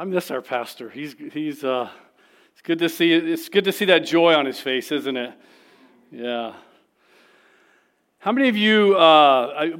[0.00, 0.88] I miss our pastor.
[0.88, 1.90] He's, he's, uh,
[2.52, 5.34] it's good to see, it's good to see that joy on his face, isn't it?
[6.10, 6.54] Yeah.
[8.20, 9.76] How many of you, uh,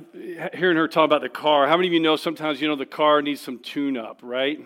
[0.52, 2.84] hearing her talk about the car, how many of you know sometimes, you know, the
[2.84, 4.60] car needs some tune up, right?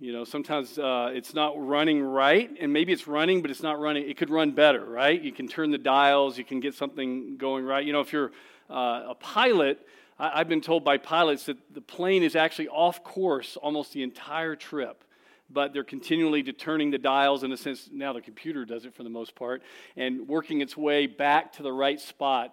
[0.00, 3.78] You know, sometimes uh, it's not running right, and maybe it's running, but it's not
[3.78, 4.10] running.
[4.10, 5.22] It could run better, right?
[5.22, 7.86] You can turn the dials, you can get something going right.
[7.86, 8.32] You know, if you're
[8.68, 9.86] uh, a pilot,
[10.18, 14.02] I, have been told by pilots that the plane is actually off course almost the
[14.02, 15.04] entire trip.
[15.50, 17.88] But they're continually turning the dials in a sense.
[17.90, 19.62] Now the computer does it for the most part,
[19.96, 22.52] and working its way back to the right spot.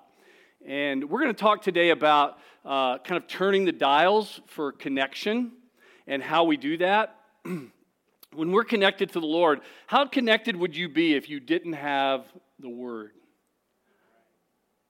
[0.65, 5.51] And we're going to talk today about uh, kind of turning the dials for connection
[6.07, 7.19] and how we do that.
[7.43, 12.25] when we're connected to the Lord, how connected would you be if you didn't have
[12.59, 13.11] the Word?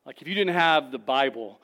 [0.06, 1.60] Like if you didn't have the Bible,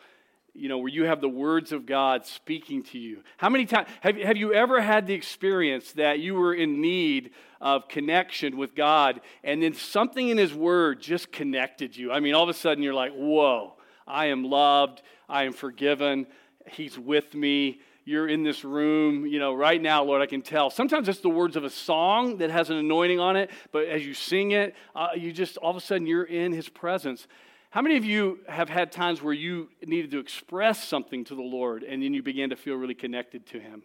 [0.53, 3.23] you know, where you have the words of God speaking to you.
[3.37, 7.31] How many times have, have you ever had the experience that you were in need
[7.61, 12.11] of connection with God and then something in His Word just connected you?
[12.11, 16.27] I mean, all of a sudden you're like, whoa, I am loved, I am forgiven,
[16.67, 17.81] He's with me.
[18.03, 20.71] You're in this room, you know, right now, Lord, I can tell.
[20.71, 24.05] Sometimes it's the words of a song that has an anointing on it, but as
[24.05, 27.27] you sing it, uh, you just all of a sudden you're in His presence.
[27.71, 31.41] How many of you have had times where you needed to express something to the
[31.41, 33.83] Lord and then you began to feel really connected to Him?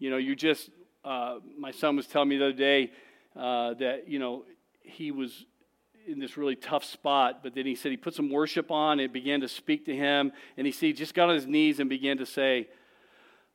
[0.00, 0.70] You know, you just,
[1.04, 2.90] uh, my son was telling me the other day
[3.36, 4.42] uh, that, you know,
[4.82, 5.46] he was
[6.04, 9.12] in this really tough spot, but then he said he put some worship on, it
[9.12, 12.18] began to speak to him, and he he just got on his knees and began
[12.18, 12.66] to say,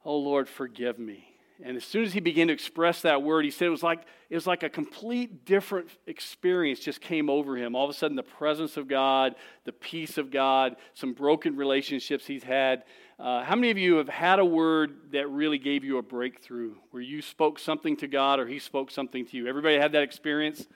[0.05, 1.34] Oh Lord, forgive me.
[1.63, 4.05] And as soon as he began to express that word, he said it was like
[4.29, 7.75] it was like a complete different experience just came over him.
[7.75, 12.25] All of a sudden, the presence of God, the peace of God, some broken relationships
[12.25, 12.83] he's had.
[13.17, 16.75] Uh, how many of you have had a word that really gave you a breakthrough,
[16.91, 19.47] where you spoke something to God or He spoke something to you?
[19.47, 20.67] Everybody had that experience.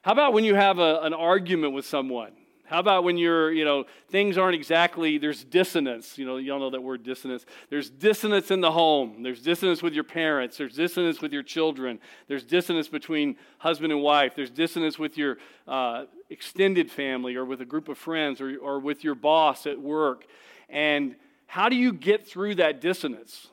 [0.00, 2.32] How about when you have a, an argument with someone?
[2.72, 6.16] How about when you're, you know, things aren't exactly, there's dissonance.
[6.16, 7.44] You know, y'all know that word dissonance.
[7.68, 9.22] There's dissonance in the home.
[9.22, 10.56] There's dissonance with your parents.
[10.56, 12.00] There's dissonance with your children.
[12.28, 14.34] There's dissonance between husband and wife.
[14.34, 15.36] There's dissonance with your
[15.68, 19.78] uh, extended family or with a group of friends or, or with your boss at
[19.78, 20.24] work.
[20.70, 23.48] And how do you get through that dissonance?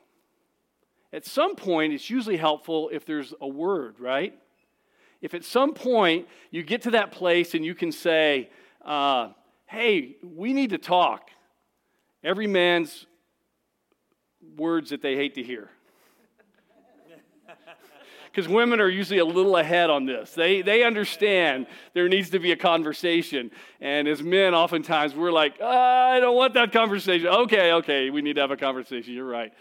[1.12, 4.34] At some point, it's usually helpful if there's a word, right?
[5.22, 8.50] If at some point you get to that place and you can say,
[8.90, 9.30] uh,
[9.68, 11.30] hey, we need to talk.
[12.24, 13.06] Every man's
[14.58, 15.70] words that they hate to hear.
[18.32, 20.34] Because women are usually a little ahead on this.
[20.34, 23.50] They, they understand there needs to be a conversation.
[23.82, 27.28] And as men, oftentimes we're like, oh, I don't want that conversation.
[27.28, 29.16] Okay, okay, we need to have a conversation.
[29.16, 29.52] You're right.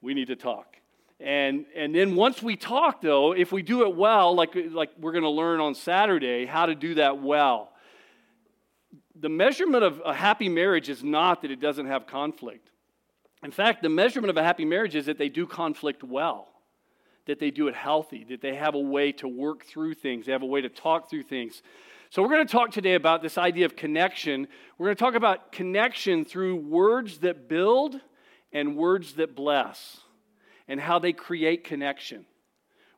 [0.00, 0.76] We need to talk.
[1.20, 5.12] And, and then once we talk, though, if we do it well, like, like we're
[5.12, 7.73] going to learn on Saturday, how to do that well
[9.14, 12.70] the measurement of a happy marriage is not that it doesn't have conflict.
[13.42, 16.48] In fact, the measurement of a happy marriage is that they do conflict well,
[17.26, 20.32] that they do it healthy, that they have a way to work through things, they
[20.32, 21.62] have a way to talk through things.
[22.10, 24.46] So, we're going to talk today about this idea of connection.
[24.78, 28.00] We're going to talk about connection through words that build
[28.52, 29.98] and words that bless,
[30.68, 32.24] and how they create connection.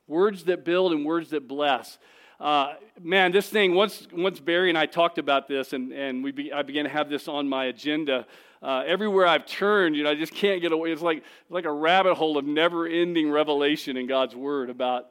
[0.07, 1.99] Words that build and words that bless.
[2.39, 6.33] Uh, man, this thing, once, once Barry and I talked about this, and, and we
[6.33, 8.27] be, I began to have this on my agenda,
[8.63, 10.93] uh, everywhere I've turned, you know, I just can't get away.
[10.93, 15.07] It's like, like a rabbit hole of never ending revelation in God's Word about,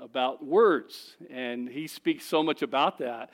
[0.00, 1.16] about words.
[1.30, 3.30] And He speaks so much about that.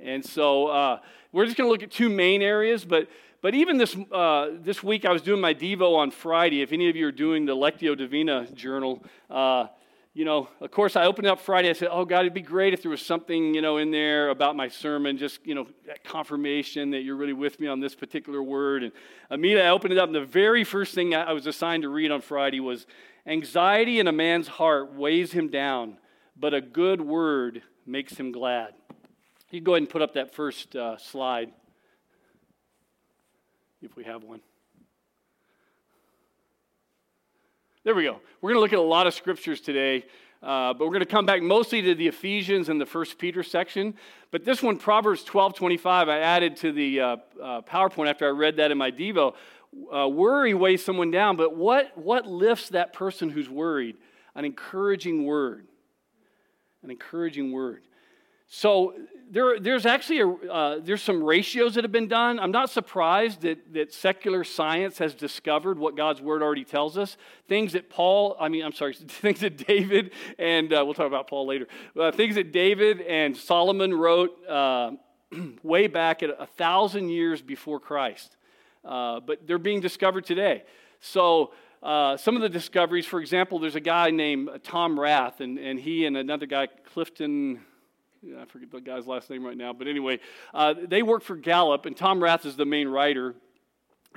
[0.00, 0.98] And so uh,
[1.30, 3.08] we're just going to look at two main areas, but
[3.42, 6.62] but even this, uh, this week, I was doing my Devo on Friday.
[6.62, 9.66] If any of you are doing the Lectio Divina journal, uh,
[10.14, 11.70] you know, of course, I opened up Friday.
[11.70, 14.28] I said, Oh, God, it'd be great if there was something, you know, in there
[14.28, 17.94] about my sermon, just, you know, that confirmation that you're really with me on this
[17.94, 18.82] particular word.
[18.82, 18.92] And
[19.30, 22.10] immediately I opened it up, and the very first thing I was assigned to read
[22.10, 22.86] on Friday was
[23.26, 25.96] Anxiety in a man's heart weighs him down,
[26.36, 28.74] but a good word makes him glad.
[29.50, 31.52] You go ahead and put up that first uh, slide,
[33.80, 34.40] if we have one.
[37.84, 38.20] There we go.
[38.40, 40.04] We're going to look at a lot of scriptures today,
[40.40, 43.42] uh, but we're going to come back mostly to the Ephesians and the First Peter
[43.42, 43.94] section.
[44.30, 48.30] But this one, Proverbs 12 25, I added to the uh, uh, PowerPoint after I
[48.30, 49.34] read that in my Devo.
[49.92, 53.96] Uh, worry weighs someone down, but what, what lifts that person who's worried?
[54.36, 55.66] An encouraging word.
[56.84, 57.82] An encouraging word.
[58.46, 58.94] So,
[59.32, 62.38] there, there's actually a, uh, there's some ratios that have been done.
[62.38, 67.16] I'm not surprised that, that secular science has discovered what God's word already tells us.
[67.48, 71.28] Things that Paul, I mean, I'm sorry, things that David and uh, we'll talk about
[71.28, 71.66] Paul later.
[71.98, 74.90] Uh, things that David and Solomon wrote uh,
[75.62, 78.36] way back at a thousand years before Christ,
[78.84, 80.62] uh, but they're being discovered today.
[81.00, 81.52] So.
[81.82, 85.80] Uh, some of the discoveries, for example, there's a guy named Tom Rath, and, and
[85.80, 87.58] he and another guy, Clifton,
[88.38, 90.20] I forget the guy's last name right now, but anyway,
[90.54, 93.34] uh, they work for Gallup, and Tom Rath is the main writer.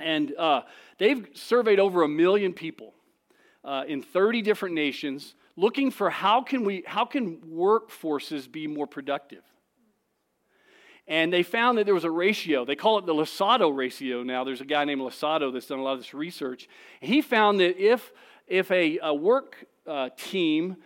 [0.00, 0.62] And uh,
[0.98, 2.94] they've surveyed over a million people
[3.64, 8.86] uh, in 30 different nations looking for how can, we, how can workforces be more
[8.86, 9.42] productive.
[11.08, 12.64] And they found that there was a ratio.
[12.64, 14.44] They call it the Losada ratio now.
[14.44, 16.68] There's a guy named Losada that's done a lot of this research.
[17.00, 18.12] He found that if,
[18.46, 20.76] if a, a work uh, team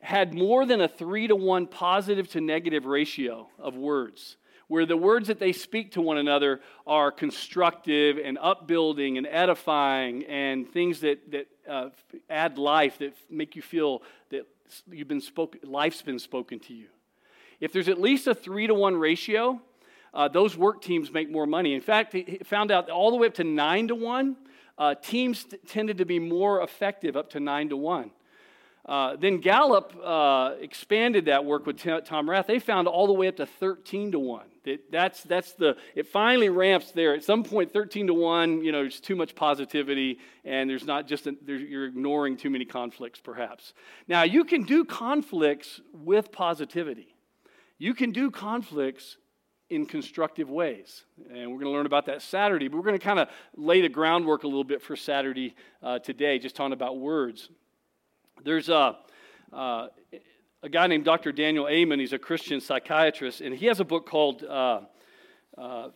[0.00, 4.36] had more than a three to one positive to negative ratio of words,
[4.68, 10.24] where the words that they speak to one another are constructive and upbuilding and edifying
[10.26, 11.88] and things that, that uh,
[12.30, 14.46] add life, that make you feel that
[14.90, 16.86] you've been spoken, life's been spoken to you.
[17.60, 19.60] If there's at least a three to one ratio,
[20.14, 21.74] uh, those work teams make more money.
[21.74, 24.36] In fact, he found out all the way up to nine to one,
[24.78, 28.10] uh, teams t- tended to be more effective up to nine to one.
[28.88, 32.46] Uh, then Gallup uh, expanded that work with Tom Rath.
[32.46, 34.46] They found all the way up to 13 to 1.
[34.64, 37.14] That, that's, that's the, it finally ramps there.
[37.14, 41.06] At some point, 13 to 1, you know, there's too much positivity, and there's not
[41.06, 43.74] just, a, there's, you're ignoring too many conflicts, perhaps.
[44.08, 47.14] Now, you can do conflicts with positivity.
[47.76, 49.18] You can do conflicts
[49.68, 51.04] in constructive ways.
[51.30, 53.82] And we're going to learn about that Saturday, but we're going to kind of lay
[53.82, 57.50] the groundwork a little bit for Saturday uh, today, just talking about words.
[58.44, 58.96] There's a,
[59.52, 59.88] uh,
[60.62, 61.32] a guy named Dr.
[61.32, 61.98] Daniel Amen.
[61.98, 64.80] He's a Christian psychiatrist, and he has a book called uh,
[65.56, 65.90] uh, uh,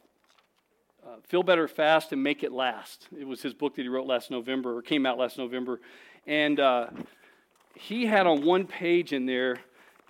[1.29, 3.09] Feel Better Fast and Make It Last.
[3.19, 5.81] It was his book that he wrote last November, or came out last November.
[6.27, 6.89] And uh,
[7.75, 9.59] he had on one page in there,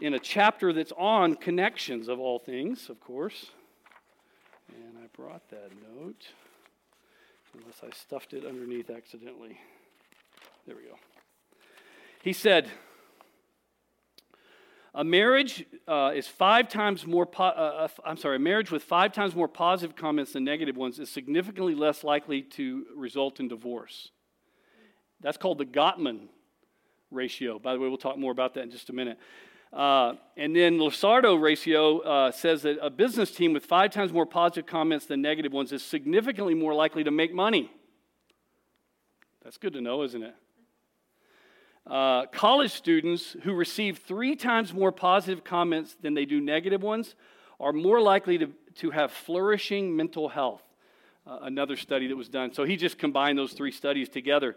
[0.01, 3.51] in a chapter that's on connections of all things, of course.
[4.69, 6.27] And I brought that note,
[7.55, 9.59] unless I stuffed it underneath accidentally.
[10.67, 10.97] There we go.
[12.23, 12.71] He said,
[14.95, 18.85] a marriage uh, is five times more, po- uh, uh I'm sorry, a marriage with
[18.85, 23.49] five times more positive comments than negative ones is significantly less likely to result in
[23.49, 24.13] divorce.
[25.21, 26.29] That's called the Gottman
[27.11, 27.59] ratio.
[27.59, 29.19] By the way, we'll talk more about that in just a minute.
[29.73, 34.27] Uh, and then Losada ratio uh, says that a business team with five times more
[34.27, 37.69] positive comments than negative ones is significantly more likely to make money.
[39.43, 40.37] That's good to know, isn't it?
[41.87, 47.15] Uh, college students who receive three times more positive comments than they do negative ones
[47.59, 50.63] are more likely to, to have flourishing mental health.
[51.27, 52.53] Uh, another study that was done.
[52.53, 54.57] So he just combined those three studies together.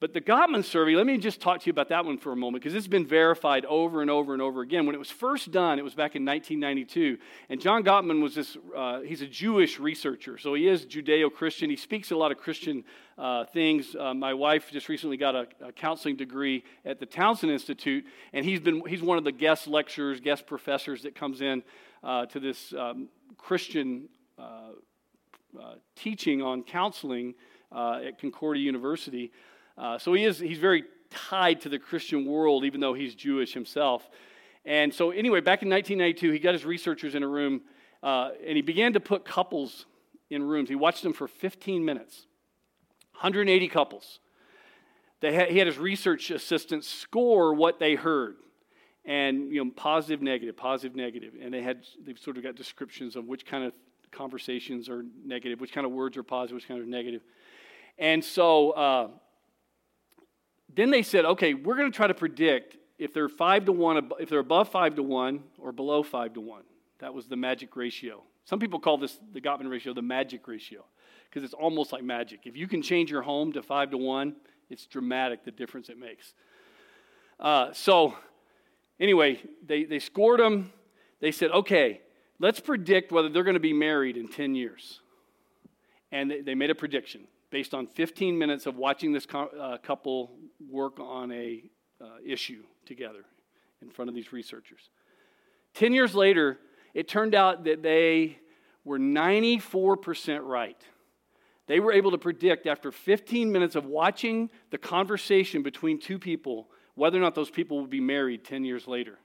[0.00, 2.36] But the Gottman survey, let me just talk to you about that one for a
[2.36, 4.86] moment because it's been verified over and over and over again.
[4.86, 7.18] When it was first done, it was back in 1992.
[7.50, 10.38] And John Gottman was this, uh, he's a Jewish researcher.
[10.38, 11.68] So he is Judeo Christian.
[11.68, 12.82] He speaks a lot of Christian
[13.18, 13.94] uh, things.
[13.94, 18.06] Uh, my wife just recently got a, a, counseling degree at the Townsend Institute.
[18.32, 21.62] And he's, been, he's one of the guest lecturers, guest professors that comes in
[22.02, 24.08] uh, to this um, Christian
[24.38, 24.70] uh,
[25.60, 27.34] uh, teaching on counseling
[27.70, 29.30] at Concordia University.
[29.80, 33.54] Uh, so he is, he's very tied to the Christian world, even though he's Jewish
[33.54, 34.08] himself.
[34.66, 37.62] And so, anyway, back in 1992, he got his researchers in a room
[38.02, 39.86] uh, and he began to put couples
[40.28, 40.68] in rooms.
[40.68, 42.26] He watched them for 15 minutes,
[43.12, 44.20] 180 couples.
[45.22, 48.36] Had, he had his research assistants score what they heard
[49.04, 53.16] and you know positive negative positive negative and they had they've sort of got descriptions
[53.16, 53.74] of which kind of
[54.12, 57.22] conversations are negative which kind of words are positive which kind of negative
[57.98, 59.08] and so uh,
[60.74, 64.10] then they said, okay, we're going to try to predict if they're five to one,
[64.20, 66.62] if they're above five to one or below five to one.
[66.98, 68.22] That was the magic ratio.
[68.44, 70.84] Some people call this the Gottman ratio the magic ratio
[71.28, 72.40] because it's almost like magic.
[72.44, 74.36] If you can change your home to five to one,
[74.68, 76.34] it's dramatic the difference it makes.
[77.38, 78.14] Uh, so,
[78.98, 80.72] anyway, they, they scored them.
[81.20, 82.00] They said, okay,
[82.38, 85.00] let's predict whether they're going to be married in 10 years.
[86.12, 90.38] And they, they made a prediction based on 15 minutes of watching this uh, couple
[90.68, 91.62] work on a
[92.00, 93.24] uh, issue together
[93.82, 94.90] in front of these researchers.
[95.74, 96.58] 10 years later,
[96.94, 98.38] it turned out that they
[98.84, 100.80] were 94% right.
[101.66, 106.68] They were able to predict after 15 minutes of watching the conversation between two people
[106.96, 109.18] whether or not those people would be married 10 years later.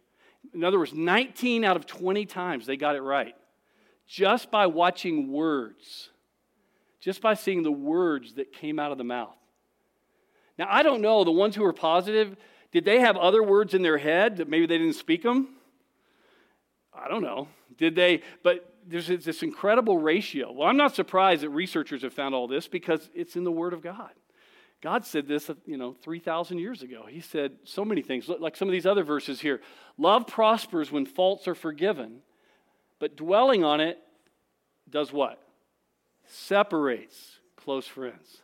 [0.53, 3.36] In other words, 19 out of 20 times they got it right
[4.08, 6.10] just by watching words,
[7.05, 9.38] just by seeing the words that came out of the mouth.
[10.57, 12.35] Now, I don't know, the ones who were positive,
[12.71, 15.50] did they have other words in their head that maybe they didn't speak them?
[16.91, 17.47] I don't know.
[17.77, 18.24] Did they?
[18.41, 20.51] But there's this incredible ratio.
[20.51, 23.74] Well, I'm not surprised that researchers have found all this because it's in the Word
[23.74, 24.09] of God.
[24.81, 27.05] God said this, you know, 3,000 years ago.
[27.07, 29.62] He said so many things, like some of these other verses here.
[30.00, 32.21] Love prospers when faults are forgiven,
[32.97, 34.00] but dwelling on it
[34.89, 35.39] does what?
[36.27, 38.41] Separates close friends.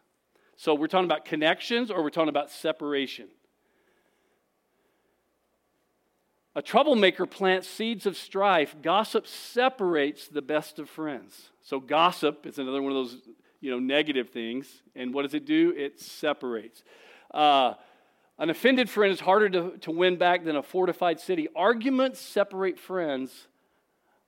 [0.57, 3.27] So we're talking about connections or we're talking about separation.
[6.55, 8.75] A troublemaker plants seeds of strife.
[8.81, 11.49] Gossip separates the best of friends.
[11.63, 13.17] So gossip is another one of those
[13.61, 14.67] you know negative things.
[14.95, 15.73] And what does it do?
[15.77, 16.83] It separates.
[17.33, 17.75] Uh,
[18.37, 21.47] an offended friend is harder to, to win back than a fortified city.
[21.55, 23.47] Arguments separate friends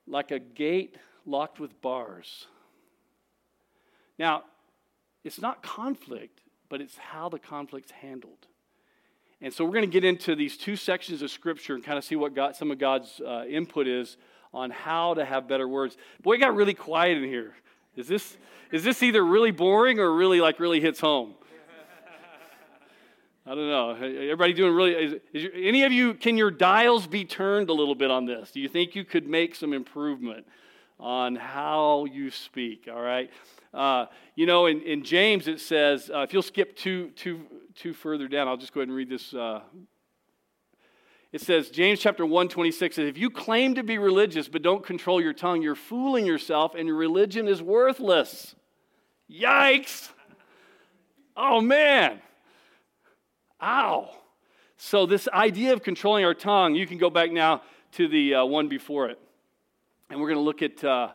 [0.08, 2.48] like a gate locked with bars.
[4.18, 4.44] Now,
[5.24, 8.48] it's not conflict, but it's how the conflict's handled.
[9.42, 12.04] And so we're going to get into these two sections of Scripture and kind of
[12.04, 14.18] see what God, some of God's uh, input is
[14.54, 15.98] on how to have better words.
[16.22, 17.54] Boy, it got really quiet in here.
[17.96, 18.38] Is this,
[18.72, 21.34] is this either really boring or really like really hits home?
[23.46, 23.92] I don't know.
[23.92, 24.94] Everybody doing really?
[24.94, 26.14] Is, is any of you?
[26.14, 28.52] Can your dials be turned a little bit on this?
[28.52, 30.46] Do you think you could make some improvement
[31.04, 32.88] on how you speak?
[32.92, 33.30] All right.
[33.74, 34.06] Uh,
[34.36, 37.42] you know, in, in James it says, uh, if you'll skip two, two,
[37.76, 39.34] two further down, I'll just go ahead and read this.
[39.34, 39.60] Uh,
[41.34, 44.86] it says, James chapter 1, 26 says, If you claim to be religious but don't
[44.86, 48.56] control your tongue, you're fooling yourself and your religion is worthless.
[49.30, 50.10] Yikes!
[51.36, 52.22] Oh man!
[53.62, 54.12] Ow.
[54.78, 58.46] So, this idea of controlling our tongue, you can go back now to the uh,
[58.46, 59.20] one before it.
[60.14, 61.08] And we're going to look at uh,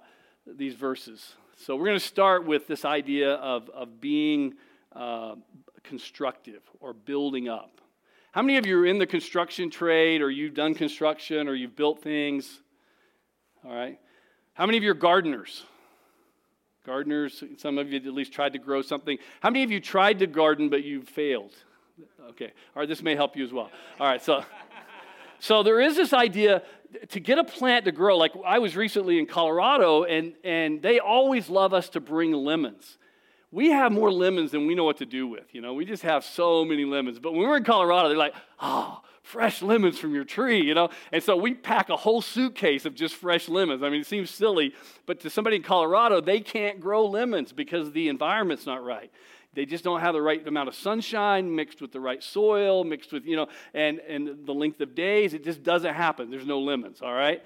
[0.45, 1.37] these verses.
[1.57, 4.55] So, we're going to start with this idea of, of being
[4.93, 5.37] uh,
[5.85, 7.81] constructive or building up.
[8.33, 11.77] How many of you are in the construction trade or you've done construction or you've
[11.77, 12.61] built things?
[13.65, 14.01] All right.
[14.55, 15.63] How many of you are gardeners?
[16.85, 19.17] Gardeners, some of you at least tried to grow something.
[19.39, 21.53] How many of you tried to garden but you failed?
[22.31, 22.53] Okay.
[22.75, 23.71] All right, this may help you as well.
[24.01, 24.45] All right, so
[25.41, 26.63] so there is this idea
[27.11, 28.17] to get a plant to grow.
[28.17, 32.99] Like I was recently in Colorado and and they always love us to bring lemons.
[33.51, 35.55] We have more lemons than we know what to do with.
[35.55, 37.19] You know, we just have so many lemons.
[37.19, 40.91] But when we're in Colorado, they're like, oh, fresh lemons from your tree, you know?
[41.13, 43.83] And so we pack a whole suitcase of just fresh lemons.
[43.83, 44.75] I mean, it seems silly,
[45.07, 49.11] but to somebody in Colorado, they can't grow lemons because the environment's not right.
[49.59, 53.13] They just don't have the right amount of sunshine mixed with the right soil, mixed
[53.13, 55.35] with, you know, and, and the length of days.
[55.35, 56.31] It just doesn't happen.
[56.31, 57.43] There's no lemons, all right?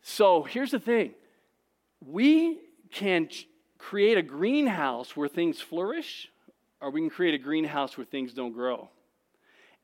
[0.00, 1.12] So here's the thing
[2.00, 6.30] we can ch- create a greenhouse where things flourish,
[6.80, 8.88] or we can create a greenhouse where things don't grow.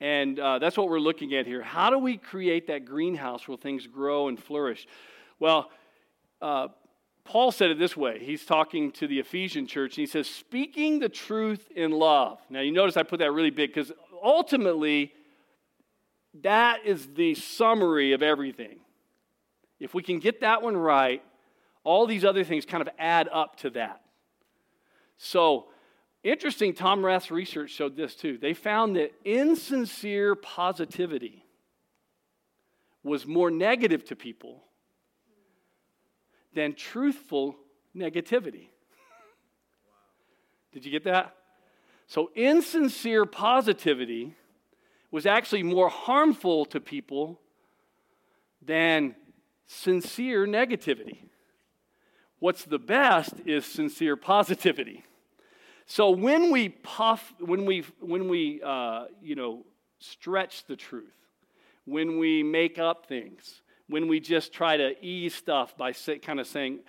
[0.00, 1.60] And uh, that's what we're looking at here.
[1.60, 4.86] How do we create that greenhouse where things grow and flourish?
[5.38, 5.70] Well,
[6.40, 6.68] uh,
[7.24, 8.18] Paul said it this way.
[8.18, 12.38] He's talking to the Ephesian church, and he says, speaking the truth in love.
[12.50, 15.12] Now, you notice I put that really big because ultimately,
[16.42, 18.80] that is the summary of everything.
[19.78, 21.22] If we can get that one right,
[21.84, 24.00] all these other things kind of add up to that.
[25.16, 25.66] So,
[26.22, 28.38] interesting, Tom Rath's research showed this too.
[28.38, 31.44] They found that insincere positivity
[33.04, 34.64] was more negative to people
[36.54, 37.56] than truthful
[37.96, 38.68] negativity.
[40.72, 41.34] Did you get that?
[42.06, 44.34] So, insincere positivity
[45.10, 47.38] was actually more harmful to people
[48.60, 49.14] than
[49.66, 51.18] sincere negativity.
[52.38, 55.04] What's the best is sincere positivity.
[55.86, 59.64] So when we puff, when we, when we uh, you know,
[59.98, 61.14] stretch the truth,
[61.84, 66.40] when we make up things, when we just try to ease stuff by say, kind
[66.40, 66.80] of saying,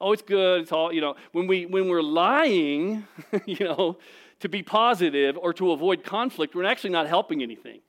[0.00, 3.06] oh, it's good, it's all, you know, when, we, when we're lying,
[3.46, 3.98] you know,
[4.40, 7.80] to be positive or to avoid conflict, we're actually not helping anything.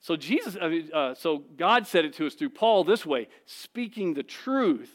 [0.00, 4.14] So Jesus, i uh, so God said it to us through Paul this way: speaking
[4.14, 4.90] the truth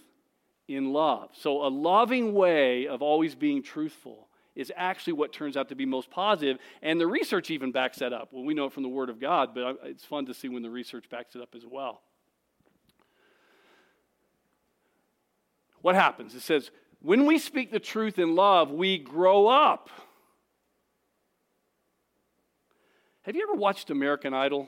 [0.68, 1.30] in love.
[1.34, 5.86] So, a loving way of always being truthful is actually what turns out to be
[5.86, 8.30] most positive, and the research even backs that up.
[8.32, 10.64] Well, we know it from the Word of God, but it's fun to see when
[10.64, 12.02] the research backs it up as well.
[15.86, 16.34] What happens?
[16.34, 19.92] It says, when we speak the truth in love, we grow up.
[23.22, 24.68] Have you ever watched American Idol?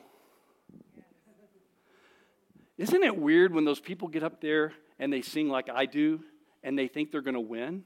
[2.77, 6.19] Isn't it weird when those people get up there and they sing like I do
[6.61, 7.83] and they think they're going to win?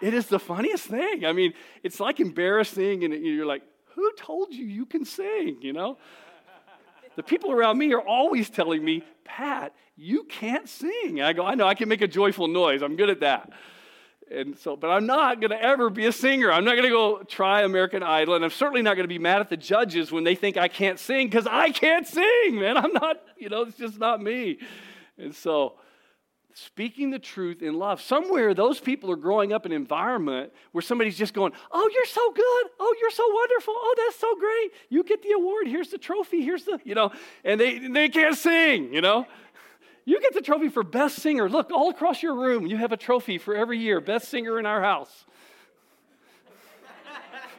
[0.00, 1.26] it is the funniest thing.
[1.26, 1.52] I mean,
[1.82, 3.62] it's like embarrassing, and you're like,
[3.94, 5.98] who told you you can sing, you know?
[7.16, 11.20] The people around me are always telling me, Pat, you can't sing.
[11.20, 12.82] I go, I know, I can make a joyful noise.
[12.82, 13.50] I'm good at that.
[14.30, 16.50] And so, but I'm not going to ever be a singer.
[16.50, 18.34] I'm not going to go try American Idol.
[18.34, 20.68] And I'm certainly not going to be mad at the judges when they think I
[20.68, 22.76] can't sing because I can't sing, man.
[22.76, 24.58] I'm not, you know, it's just not me.
[25.16, 25.74] And so,
[26.56, 28.00] speaking the truth in love.
[28.00, 32.06] Somewhere those people are growing up in an environment where somebody's just going, Oh, you're
[32.06, 32.66] so good.
[32.80, 33.74] Oh, you're so wonderful.
[33.76, 34.72] Oh, that's so great.
[34.88, 35.66] You get the award.
[35.68, 36.42] Here's the trophy.
[36.42, 37.12] Here's the, you know,
[37.44, 39.26] and they, they can't sing, you know.
[40.08, 41.48] You get the trophy for best singer.
[41.48, 44.00] Look, all across your room, you have a trophy for every year.
[44.00, 45.24] Best singer in our house.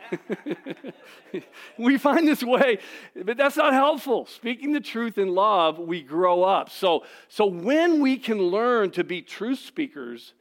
[1.77, 2.79] we find this way,
[3.15, 4.25] but that's not helpful.
[4.25, 6.69] Speaking the truth in love, we grow up.
[6.69, 10.33] So, so when we can learn to be truth speakers,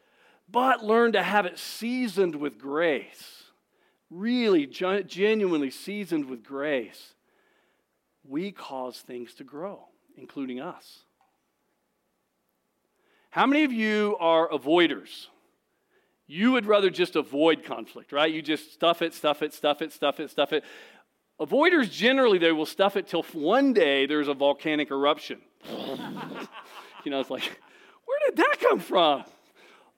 [0.49, 3.45] but learn to have it seasoned with grace,
[4.11, 7.15] really genuinely seasoned with grace,
[8.25, 11.01] we cause things to grow, including us.
[13.31, 15.27] How many of you are avoiders?
[16.27, 18.33] You would rather just avoid conflict, right?
[18.33, 20.65] You just stuff it, stuff it, stuff it, stuff it, stuff it.
[21.41, 25.41] Avoiders generally they will stuff it till one day there's a volcanic eruption.
[27.05, 27.45] you know, it's like,
[28.07, 29.25] where did that come from?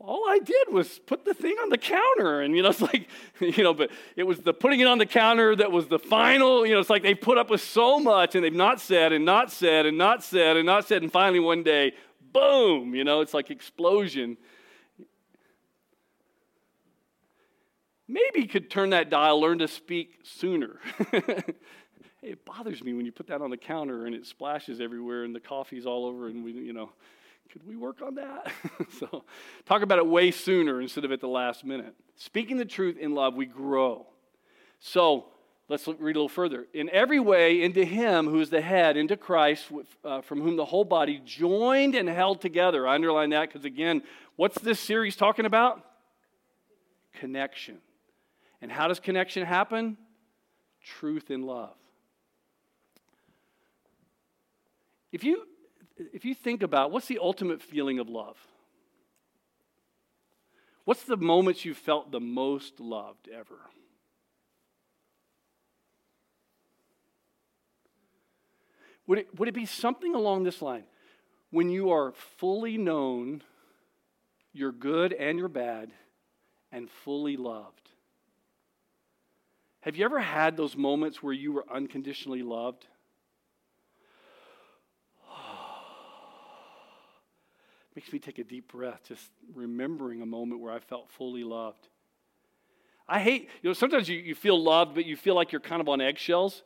[0.00, 3.08] All I did was put the thing on the counter, and you know, it's like,
[3.40, 6.64] you know, but it was the putting it on the counter that was the final.
[6.64, 9.25] You know, it's like they put up with so much, and they've not said and
[9.25, 11.94] not said and not said and not said, and finally one day,
[12.32, 14.37] boom, you know, it's like explosion.
[18.09, 20.81] Maybe you could turn that dial, learn to speak sooner.
[22.23, 25.35] it bothers me when you put that on the counter and it splashes everywhere and
[25.35, 26.91] the coffee's all over and we, you know,
[27.53, 28.50] could we work on that?
[28.99, 29.25] so
[29.67, 31.95] talk about it way sooner instead of at the last minute.
[32.17, 34.07] Speaking the truth in love, we grow.
[34.81, 35.27] So
[35.69, 36.67] Let's read a little further.
[36.73, 39.71] In every way, into him who is the head, into Christ,
[40.03, 42.88] uh, from whom the whole body joined and held together.
[42.88, 44.03] I underline that because, again,
[44.37, 45.85] what's this series talking about?
[47.12, 47.79] Connection.
[48.61, 49.97] And how does connection happen?
[50.83, 51.77] Truth in love.
[55.12, 55.47] If you,
[56.12, 58.37] if you think about what's the ultimate feeling of love?
[60.85, 63.59] What's the moments you felt the most loved ever?
[69.07, 70.85] Would it, would it be something along this line?
[71.51, 73.42] When you are fully known,
[74.53, 75.90] you're good and you're bad,
[76.71, 77.88] and fully loved.
[79.88, 82.87] Have you ever had those moments where you were unconditionally loved?
[87.96, 91.88] Makes me take a deep breath just remembering a moment where I felt fully loved.
[93.09, 95.81] I hate, you know, sometimes you, you feel loved, but you feel like you're kind
[95.81, 96.64] of on eggshells.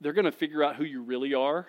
[0.00, 1.68] They're going to figure out who you really are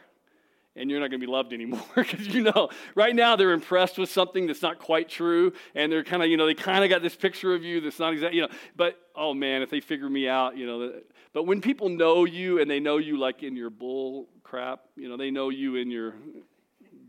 [0.75, 3.97] and you're not going to be loved anymore because you know right now they're impressed
[3.97, 6.89] with something that's not quite true and they're kind of you know they kind of
[6.89, 9.79] got this picture of you that's not exactly you know but oh man if they
[9.79, 10.93] figure me out you know
[11.33, 15.09] but when people know you and they know you like in your bull crap you
[15.09, 16.13] know they know you in your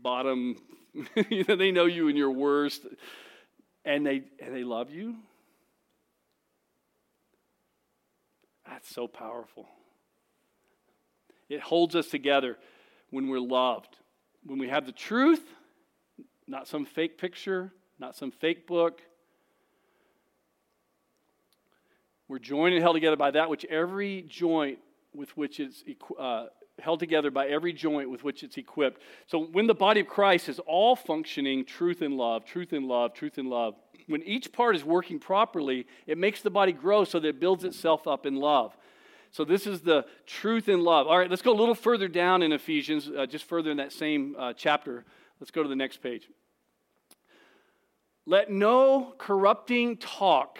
[0.01, 0.55] bottom
[1.47, 2.85] they know you in your worst
[3.85, 5.15] and they and they love you
[8.69, 9.67] that's so powerful.
[11.49, 12.57] It holds us together
[13.09, 13.97] when we're loved.
[14.45, 15.43] When we have the truth,
[16.47, 19.01] not some fake picture, not some fake book.
[22.27, 24.79] We're joined and held together by that which every joint
[25.13, 25.83] with which it's
[26.19, 26.47] uh,
[26.79, 29.01] held together by every joint with which it's equipped.
[29.25, 33.13] So when the body of Christ is all functioning truth and love, truth and love,
[33.13, 33.75] truth and love,
[34.07, 37.63] when each part is working properly, it makes the body grow so that it builds
[37.63, 38.77] itself up in love.
[39.31, 41.07] So, this is the truth in love.
[41.07, 43.91] All right, let's go a little further down in Ephesians, uh, just further in that
[43.91, 45.05] same uh, chapter.
[45.39, 46.27] Let's go to the next page.
[48.25, 50.59] Let no corrupting talk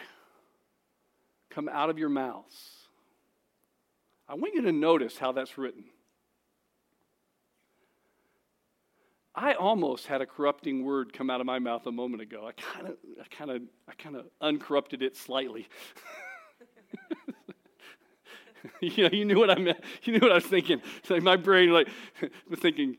[1.50, 2.56] come out of your mouths.
[4.30, 5.86] I want you to notice how that's written.
[9.34, 12.48] I almost had a corrupting word come out of my mouth a moment ago.
[12.48, 15.68] I kind of, I kind of, I kind of uncorrupted it slightly.
[18.82, 19.80] you know, you knew what I meant.
[20.04, 20.82] You knew what I was thinking.
[20.98, 21.90] It's like my brain, like,
[22.50, 22.98] was thinking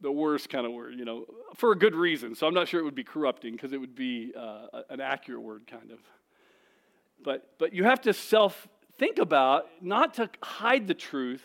[0.00, 2.34] the worst kind of word, you know, for a good reason.
[2.34, 5.42] So I'm not sure it would be corrupting because it would be uh, an accurate
[5.42, 5.98] word, kind of.
[7.24, 11.42] But but you have to self think about not to hide the truth,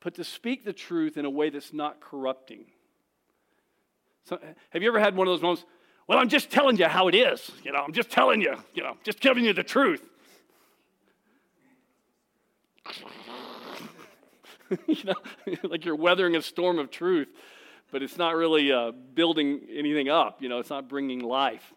[0.00, 2.66] but to speak the truth in a way that's not corrupting.
[4.24, 4.38] So,
[4.70, 5.64] have you ever had one of those moments?
[6.06, 7.50] Well, I'm just telling you how it is.
[7.62, 10.02] You know, I'm just telling you, you know, just giving you the truth.
[14.86, 15.14] you know,
[15.62, 17.28] like you're weathering a storm of truth,
[17.90, 20.42] but it's not really uh, building anything up.
[20.42, 21.72] You know, it's not bringing life.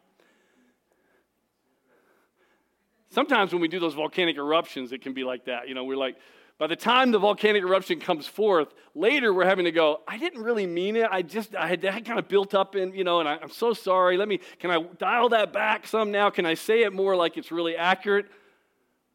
[3.09, 5.67] Sometimes when we do those volcanic eruptions, it can be like that.
[5.67, 6.17] You know, we're like,
[6.59, 10.41] by the time the volcanic eruption comes forth, later we're having to go, I didn't
[10.41, 11.07] really mean it.
[11.09, 13.49] I just, I had that kind of built up in, you know, and I, am
[13.49, 14.17] so sorry.
[14.17, 16.29] Let me, can I dial that back some now?
[16.31, 18.25] Can I say it more like it's really accurate?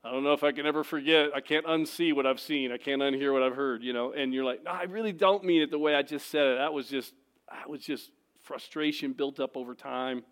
[0.04, 1.30] I don't know if I can ever forget.
[1.34, 2.72] I can't unsee what I've seen.
[2.72, 4.12] I can't unhear what I've heard, you know.
[4.12, 6.58] And you're like, no, I really don't mean it the way I just said it.
[6.58, 7.14] That was just,
[7.50, 8.10] that was just
[8.42, 10.24] frustration built up over time.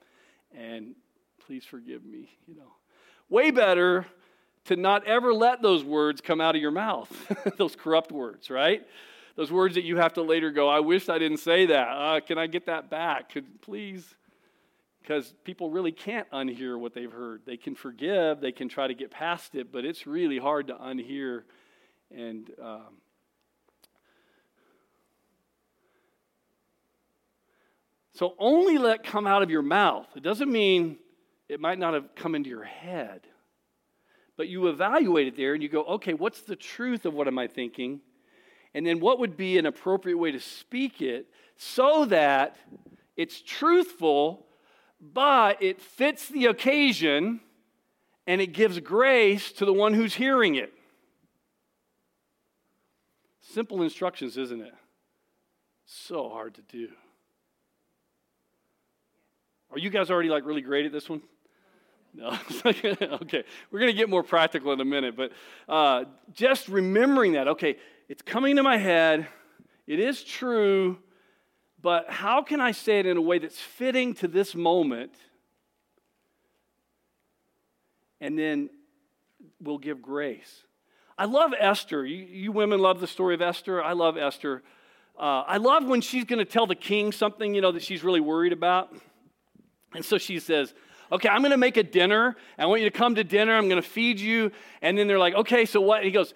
[0.56, 0.96] And
[1.46, 2.72] please forgive me, you know.
[3.28, 4.06] Way better
[4.64, 7.10] to not ever let those words come out of your mouth,
[7.56, 8.84] those corrupt words, right?
[9.36, 11.88] Those words that you have to later go, I wish I didn't say that.
[11.88, 13.32] Uh, can I get that back?
[13.32, 14.14] Could, please?
[15.00, 17.42] Because people really can't unhear what they've heard.
[17.46, 20.74] They can forgive, they can try to get past it, but it's really hard to
[20.74, 21.42] unhear.
[22.14, 22.98] And um,
[28.12, 30.06] so only let come out of your mouth.
[30.16, 30.98] It doesn't mean
[31.48, 33.26] it might not have come into your head
[34.40, 37.38] but you evaluate it there and you go, okay, what's the truth of what am
[37.38, 38.00] I thinking?
[38.72, 41.26] And then what would be an appropriate way to speak it
[41.58, 42.56] so that
[43.18, 44.46] it's truthful,
[45.00, 47.40] but it fits the occasion
[48.26, 50.72] and it gives grace to the one who's hearing it.
[53.40, 54.72] Simple instructions, isn't it?
[55.86, 56.88] So hard to do.
[59.72, 61.22] Are you guys already like really great at this one?
[62.12, 62.36] No,
[62.66, 63.44] okay.
[63.70, 65.32] We're going to get more practical in a minute, but
[65.68, 67.76] uh, just remembering that, okay,
[68.08, 69.28] it's coming to my head.
[69.86, 70.98] It is true,
[71.82, 75.12] but how can I say it in a way that's fitting to this moment?
[78.20, 78.70] And then
[79.60, 80.64] we'll give grace.
[81.16, 82.04] I love Esther.
[82.04, 83.82] You, you women love the story of Esther.
[83.82, 84.62] I love Esther.
[85.18, 88.02] Uh, I love when she's going to tell the king something, you know, that she's
[88.02, 88.94] really worried about.
[89.94, 90.72] And so she says,
[91.12, 92.36] okay, I'm going to make a dinner.
[92.58, 93.56] I want you to come to dinner.
[93.56, 94.52] I'm going to feed you.
[94.80, 95.98] And then they're like, okay, so what?
[95.98, 96.32] And he goes,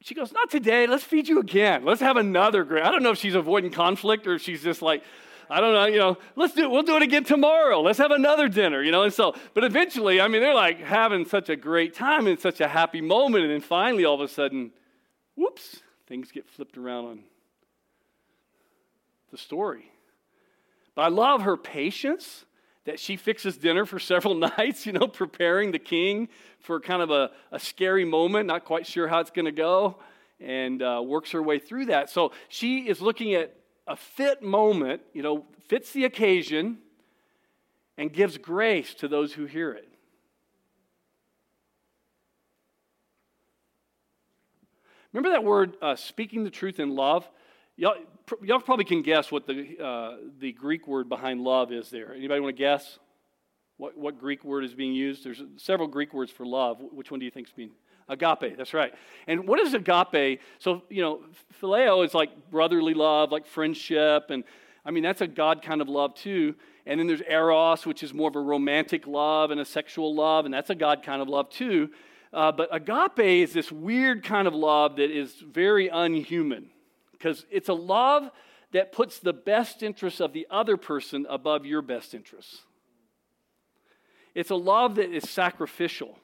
[0.00, 0.86] she goes, not today.
[0.86, 1.84] Let's feed you again.
[1.84, 2.84] Let's have another great.
[2.84, 5.02] I don't know if she's avoiding conflict or if she's just like,
[5.48, 6.70] I don't know, you know, let's do it.
[6.70, 7.80] We'll do it again tomorrow.
[7.80, 9.02] Let's have another dinner, you know.
[9.02, 12.60] And so, but eventually, I mean, they're like having such a great time and such
[12.60, 13.44] a happy moment.
[13.44, 14.72] And then finally, all of a sudden,
[15.36, 17.24] whoops, things get flipped around on
[19.30, 19.92] the story.
[20.94, 22.45] But I love her patience
[22.86, 26.28] that she fixes dinner for several nights, you know, preparing the king
[26.60, 29.98] for kind of a, a scary moment, not quite sure how it's going to go,
[30.40, 32.10] and uh, works her way through that.
[32.10, 33.54] So she is looking at
[33.86, 36.78] a fit moment, you know, fits the occasion,
[37.98, 39.88] and gives grace to those who hear it.
[45.12, 47.26] Remember that word, uh, speaking the truth in love?
[47.78, 47.96] Y'all,
[48.42, 52.14] y'all probably can guess what the, uh, the Greek word behind love is there.
[52.14, 52.98] Anybody want to guess
[53.76, 55.22] what, what Greek word is being used?
[55.24, 56.78] There's several Greek words for love.
[56.80, 57.72] Which one do you think is being?
[58.08, 58.94] Agape, that's right.
[59.26, 60.40] And what is agape?
[60.58, 61.24] So, you know,
[61.60, 64.30] phileo is like brotherly love, like friendship.
[64.30, 64.44] And
[64.84, 66.54] I mean, that's a God kind of love too.
[66.86, 70.46] And then there's eros, which is more of a romantic love and a sexual love.
[70.46, 71.90] And that's a God kind of love too.
[72.32, 76.70] Uh, but agape is this weird kind of love that is very unhuman
[77.18, 78.30] because it's a love
[78.72, 82.62] that puts the best interests of the other person above your best interests.
[84.34, 86.18] It's a love that is sacrificial.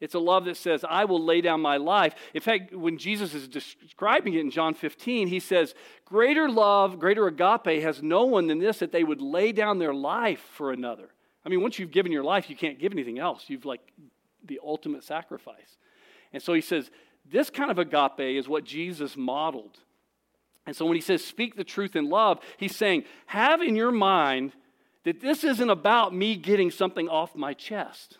[0.00, 2.14] It's a love that says, I will lay down my life.
[2.34, 7.26] In fact, when Jesus is describing it in John 15, he says, Greater love, greater
[7.26, 11.08] agape has no one than this, that they would lay down their life for another.
[11.44, 13.44] I mean, once you've given your life, you can't give anything else.
[13.48, 13.80] You've like
[14.44, 15.78] the ultimate sacrifice.
[16.32, 16.90] And so he says,
[17.24, 19.78] This kind of agape is what Jesus modeled
[20.68, 23.90] and so when he says speak the truth in love, he's saying, have in your
[23.90, 24.52] mind
[25.04, 28.18] that this isn't about me getting something off my chest.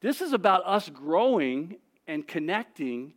[0.00, 3.14] This is about us growing and connecting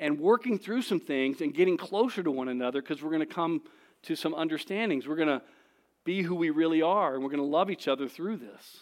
[0.00, 3.26] and working through some things and getting closer to one another because we're going to
[3.26, 3.60] come
[4.04, 5.06] to some understandings.
[5.06, 5.42] We're going to
[6.04, 8.80] be who we really are and we're going to love each other through this.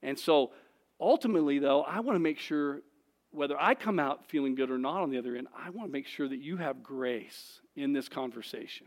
[0.00, 0.52] And so
[1.00, 2.82] ultimately, though, I want to make sure
[3.32, 5.92] whether I come out feeling good or not on the other end, I want to
[5.92, 8.86] make sure that you have grace in this conversation.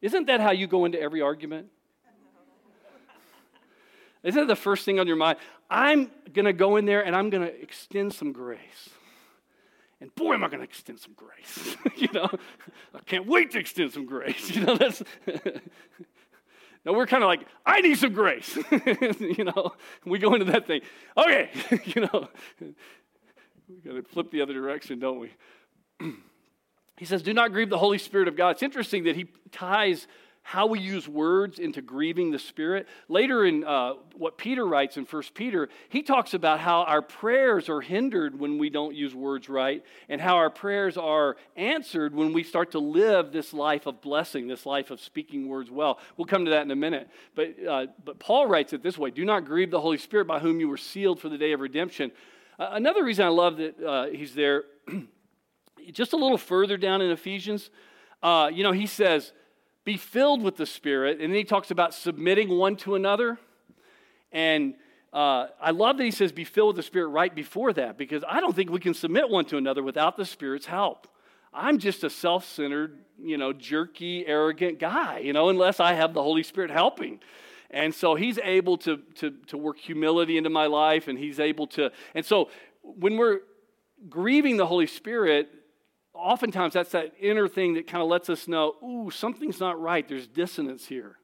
[0.00, 1.68] Isn't that how you go into every argument?
[4.22, 5.38] Isn't that the first thing on your mind?
[5.70, 8.90] I'm going to go in there and I'm going to extend some grace.
[10.00, 11.76] And boy, am I going to extend some grace.
[11.96, 12.28] you know,
[12.94, 14.50] I can't wait to extend some grace.
[14.54, 15.02] You know, that's.
[16.84, 18.56] now we're kind of like, I need some grace.
[19.18, 19.72] you know,
[20.04, 20.82] we go into that thing.
[21.16, 21.50] Okay,
[21.84, 22.28] you know,
[23.68, 25.30] we got to flip the other direction, don't we?
[26.96, 28.50] he says, Do not grieve the Holy Spirit of God.
[28.50, 30.06] It's interesting that he ties
[30.42, 32.88] how we use words into grieving the Spirit.
[33.10, 37.68] Later in uh, what Peter writes in 1 Peter, he talks about how our prayers
[37.68, 42.32] are hindered when we don't use words right, and how our prayers are answered when
[42.32, 45.98] we start to live this life of blessing, this life of speaking words well.
[46.16, 47.10] We'll come to that in a minute.
[47.34, 50.38] But, uh, but Paul writes it this way Do not grieve the Holy Spirit by
[50.38, 52.10] whom you were sealed for the day of redemption.
[52.58, 54.64] Uh, another reason I love that uh, he's there,
[55.92, 57.70] just a little further down in Ephesians,
[58.22, 59.32] uh, you know, he says,
[59.84, 61.20] be filled with the Spirit.
[61.20, 63.38] And then he talks about submitting one to another.
[64.32, 64.74] And
[65.12, 68.24] uh, I love that he says, be filled with the Spirit right before that, because
[68.28, 71.06] I don't think we can submit one to another without the Spirit's help.
[71.54, 76.12] I'm just a self centered, you know, jerky, arrogant guy, you know, unless I have
[76.12, 77.20] the Holy Spirit helping.
[77.70, 81.66] And so he's able to, to, to work humility into my life, and he's able
[81.68, 81.90] to.
[82.14, 82.48] And so
[82.82, 83.40] when we're
[84.08, 85.50] grieving the Holy Spirit,
[86.14, 90.06] oftentimes that's that inner thing that kind of lets us know, ooh, something's not right.
[90.08, 91.16] There's dissonance here.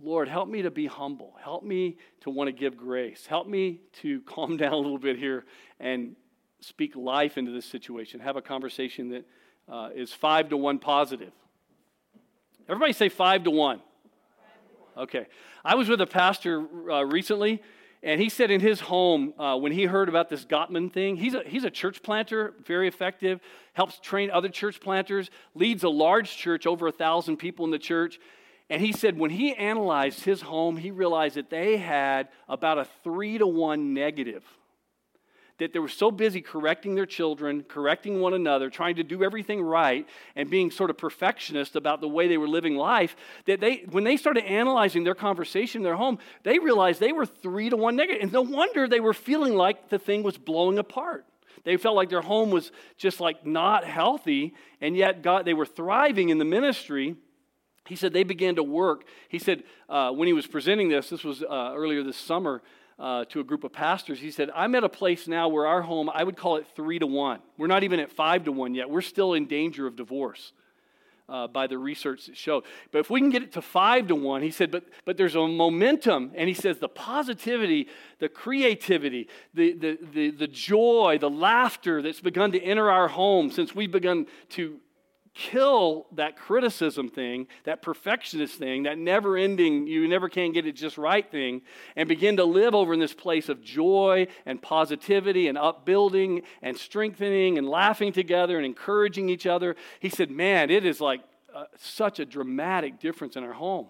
[0.00, 1.34] Lord, help me to be humble.
[1.42, 3.26] Help me to want to give grace.
[3.26, 5.44] Help me to calm down a little bit here
[5.80, 6.14] and
[6.60, 8.20] speak life into this situation.
[8.20, 9.24] Have a conversation that
[9.68, 11.32] uh, is five to one positive.
[12.68, 13.80] Everybody say five to one.
[14.98, 15.26] Okay.
[15.64, 17.62] I was with a pastor uh, recently
[18.02, 21.34] and he said in his home, uh, when he heard about this Gottman thing, he's
[21.34, 23.40] a, he's a church planter, very effective,
[23.72, 27.78] helps train other church planters, leads a large church, over a thousand people in the
[27.78, 28.20] church.
[28.70, 32.86] And he said when he analyzed his home, he realized that they had about a
[33.02, 34.44] three to one negative
[35.58, 39.60] that they were so busy correcting their children, correcting one another, trying to do everything
[39.60, 43.16] right, and being sort of perfectionist about the way they were living life,
[43.46, 47.26] that they, when they started analyzing their conversation in their home, they realized they were
[47.26, 48.22] three to one negative.
[48.22, 51.24] And no wonder they were feeling like the thing was blowing apart.
[51.64, 55.66] They felt like their home was just like not healthy, and yet God, they were
[55.66, 57.16] thriving in the ministry.
[57.86, 59.04] He said they began to work.
[59.28, 62.62] He said uh, when he was presenting this, this was uh, earlier this summer,
[62.98, 64.18] uh, to a group of pastors.
[64.18, 66.98] He said, I'm at a place now where our home, I would call it three
[66.98, 67.40] to one.
[67.56, 68.90] We're not even at five to one yet.
[68.90, 70.52] We're still in danger of divorce.
[71.30, 72.64] Uh, by the research that showed.
[72.90, 75.34] But if we can get it to five to one, he said, but, but there's
[75.34, 76.32] a momentum.
[76.34, 82.20] And he says the positivity, the creativity, the, the, the, the joy, the laughter that's
[82.20, 84.80] begun to enter our home since we've begun to
[85.38, 90.72] kill that criticism thing, that perfectionist thing, that never ending, you never can get it
[90.72, 91.62] just right thing,
[91.94, 96.76] and begin to live over in this place of joy and positivity and upbuilding and
[96.76, 99.76] strengthening and laughing together and encouraging each other.
[100.00, 101.20] He said, Man, it is like
[101.54, 103.86] uh, such a dramatic difference in our home.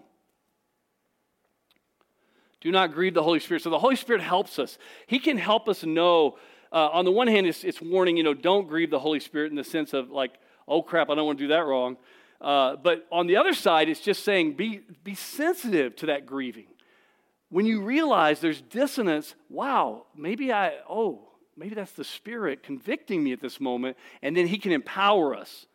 [2.61, 3.63] Do not grieve the Holy Spirit.
[3.63, 4.77] So the Holy Spirit helps us.
[5.07, 6.37] He can help us know.
[6.71, 9.49] Uh, on the one hand, it's, it's warning, you know, don't grieve the Holy Spirit
[9.49, 10.33] in the sense of like,
[10.69, 11.97] oh crap, I don't want to do that wrong.
[12.39, 16.67] Uh, but on the other side, it's just saying be, be sensitive to that grieving.
[17.49, 21.27] When you realize there's dissonance, wow, maybe I, oh,
[21.57, 25.65] maybe that's the Spirit convicting me at this moment, and then He can empower us.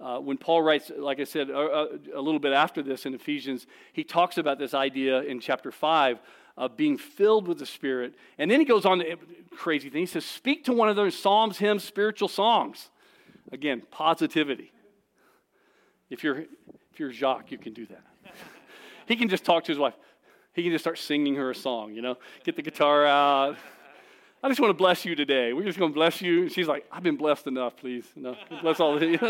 [0.00, 3.66] Uh, when Paul writes, like I said, a, a little bit after this in Ephesians,
[3.92, 6.20] he talks about this idea in chapter 5
[6.56, 8.14] of being filled with the Spirit.
[8.38, 9.16] And then he goes on to
[9.50, 10.00] crazy thing.
[10.00, 12.88] He says, Speak to one of those psalms, hymns, spiritual songs.
[13.52, 14.72] Again, positivity.
[16.08, 16.40] If you're,
[16.92, 18.04] if you're Jacques, you can do that.
[19.06, 19.94] he can just talk to his wife.
[20.52, 23.56] He can just start singing her a song, you know, get the guitar out.
[24.42, 25.52] I just want to bless you today.
[25.52, 26.48] We're just going to bless you.
[26.48, 28.06] She's like, I've been blessed enough, please.
[28.16, 29.18] No, bless all of you.
[29.20, 29.24] I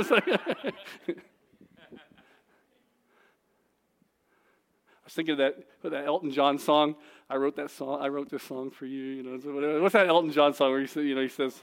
[5.05, 6.95] was thinking of that, that Elton John song.
[7.29, 8.01] I wrote that song.
[8.01, 9.03] I wrote this song for you.
[9.03, 11.61] You know, what's that Elton John song where he you know, he says,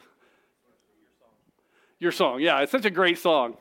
[1.99, 2.41] your song.
[2.41, 3.57] Yeah, it's such a great song.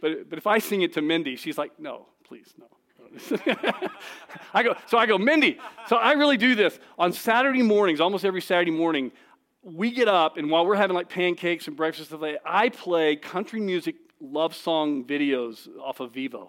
[0.00, 2.66] But, but if I sing it to Mindy, she's like, no, please, no.
[4.54, 5.58] I go, so I go, Mindy.
[5.86, 9.10] So I really do this on Saturday mornings, almost every Saturday morning.
[9.62, 12.12] We get up, and while we're having like pancakes and breakfast,
[12.44, 16.48] I play country music love song videos off of Vevo.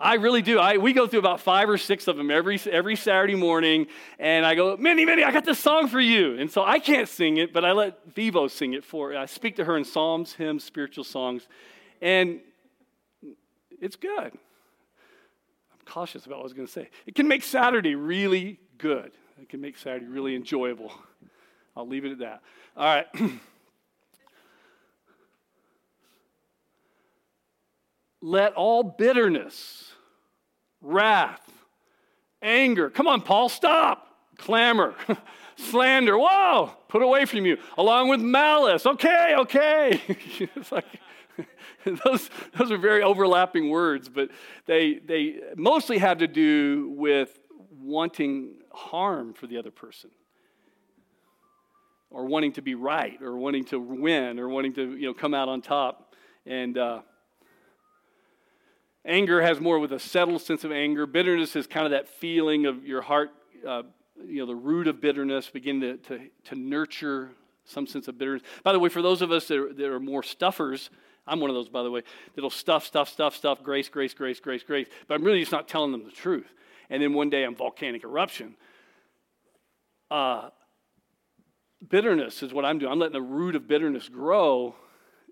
[0.00, 0.58] I really do.
[0.58, 3.86] I, we go through about five or six of them every, every Saturday morning,
[4.18, 6.38] and I go, Mindy, Mindy, I got this song for you.
[6.38, 9.56] And so I can't sing it, but I let Vevo sing it for I speak
[9.56, 11.46] to her in psalms, hymns, spiritual songs,
[12.00, 12.40] and
[13.80, 14.32] it's good.
[14.32, 16.88] I'm cautious about what I was going to say.
[17.06, 20.92] It can make Saturday really good, it can make Saturday really enjoyable.
[21.76, 22.42] I'll leave it at that.
[22.76, 23.06] All right.
[28.24, 29.92] let all bitterness,
[30.80, 31.46] wrath,
[32.40, 34.08] anger, come on, Paul, stop,
[34.38, 34.94] clamor,
[35.56, 38.86] slander, whoa, put away from you, along with malice.
[38.86, 40.00] Okay, okay.
[40.56, 40.86] it's like,
[42.04, 44.30] those, those are very overlapping words, but
[44.64, 47.38] they, they mostly have to do with
[47.78, 50.08] wanting harm for the other person
[52.08, 55.34] or wanting to be right or wanting to win or wanting to you know come
[55.34, 56.14] out on top
[56.46, 57.02] and uh,
[59.04, 61.06] anger has more with a settled sense of anger.
[61.06, 63.30] Bitterness is kind of that feeling of your heart
[63.66, 63.82] uh,
[64.26, 67.30] you know the root of bitterness begin to, to, to nurture
[67.64, 68.42] some sense of bitterness.
[68.62, 70.90] By the way for those of us that are, that are more stuffers
[71.26, 72.02] i'm one of those by the way
[72.34, 74.86] that'll stuff stuff stuff stuff grace grace grace grace grace.
[75.08, 76.52] But i'm really just not telling them the truth.
[76.90, 78.56] And then one day i'm volcanic eruption.
[80.10, 80.50] Uh,
[81.88, 82.92] bitterness is what I'm doing.
[82.92, 84.74] I'm letting the root of bitterness grow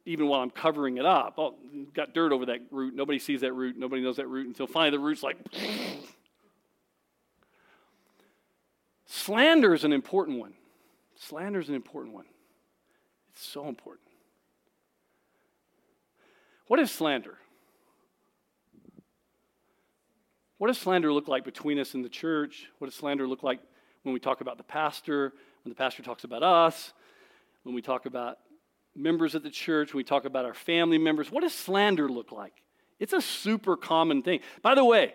[0.04, 1.34] even while I'm covering it up.
[1.38, 1.54] Oh,
[1.94, 2.94] got dirt over that root.
[2.94, 3.76] Nobody sees that root.
[3.76, 5.36] Nobody knows that root until finally the root's like.
[9.06, 10.54] Slander is an important one.
[11.16, 12.24] Slander is an important one.
[13.32, 14.08] It's so important.
[16.66, 17.36] What is slander?
[20.58, 22.68] What does slander look like between us in the church?
[22.78, 23.60] What does slander look like
[24.02, 25.34] when we talk about the pastor?
[25.64, 26.92] when the pastor talks about us,
[27.62, 28.38] when we talk about
[28.94, 31.30] members of the church, we talk about our family members.
[31.30, 32.52] What does slander look like?
[32.98, 34.40] It's a super common thing.
[34.62, 35.14] By the way,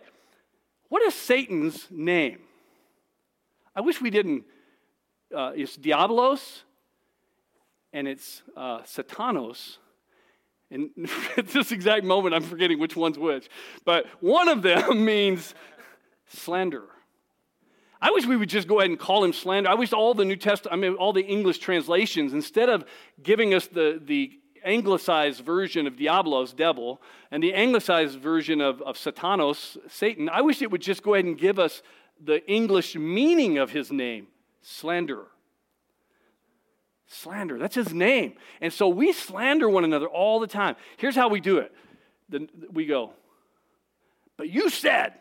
[0.90, 2.40] what is Satan's name?
[3.76, 4.44] I wish we didn't.
[5.36, 6.64] Uh, it's Diablos
[7.94, 9.78] and it's uh, Satanos.
[10.70, 10.90] And
[11.38, 13.50] at this exact moment, I'm forgetting which one's which.
[13.86, 15.54] But one of them means
[16.28, 16.90] slanderer.
[18.02, 19.70] I wish we would just go ahead and call him slander.
[19.70, 22.86] I wish all the New Testament, I mean, all the English translations, instead of
[23.22, 28.98] giving us the, the anglicized version of Diablos, devil, and the anglicized version of, of
[28.98, 31.82] Satanos, Satan, I wish it would just go ahead and give us
[32.24, 34.28] the English meaning of his name,
[34.62, 35.28] slanderer.
[37.08, 38.34] Slander, that's his name.
[38.60, 40.76] And so we slander one another all the time.
[40.98, 41.74] Here's how we do it
[42.30, 43.14] the, we go,
[44.36, 45.14] but you said,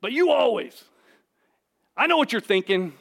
[0.00, 0.84] but you always.
[1.98, 2.92] I know what you're thinking.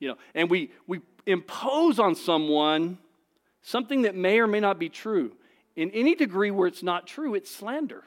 [0.00, 2.98] You know, and we, we impose on someone
[3.60, 5.32] something that may or may not be true.
[5.76, 8.02] In any degree where it's not true, it's slander.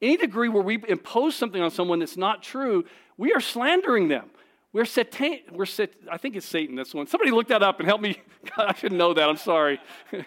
[0.00, 4.30] Any degree where we impose something on someone that's not true, we are slandering them.
[4.72, 5.40] We're Satan.
[5.52, 6.74] We're sat, I think it's Satan.
[6.74, 7.06] That's one.
[7.06, 8.20] Somebody look that up and help me.
[8.56, 9.28] God, I should know that.
[9.28, 9.78] I'm sorry.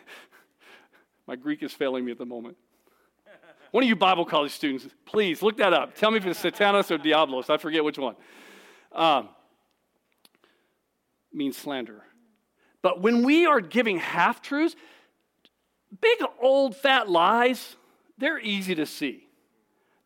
[1.28, 2.56] My Greek is failing me at the moment.
[3.71, 5.95] One of you Bible college students, please look that up.
[5.95, 7.49] Tell me if it's Satanas or Diablos.
[7.49, 8.15] I forget which one.
[8.91, 9.30] Um,
[11.34, 12.04] means slander.
[12.82, 14.75] But when we are giving half truths,
[15.99, 17.75] big old fat lies,
[18.17, 19.28] they're easy to see.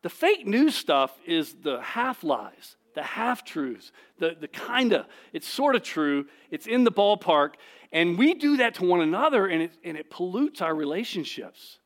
[0.02, 5.06] The fake news stuff is the half lies, the half truths, the, the kind of,
[5.32, 7.54] it's sort of true, it's in the ballpark,
[7.92, 11.79] and we do that to one another and it, and it pollutes our relationships.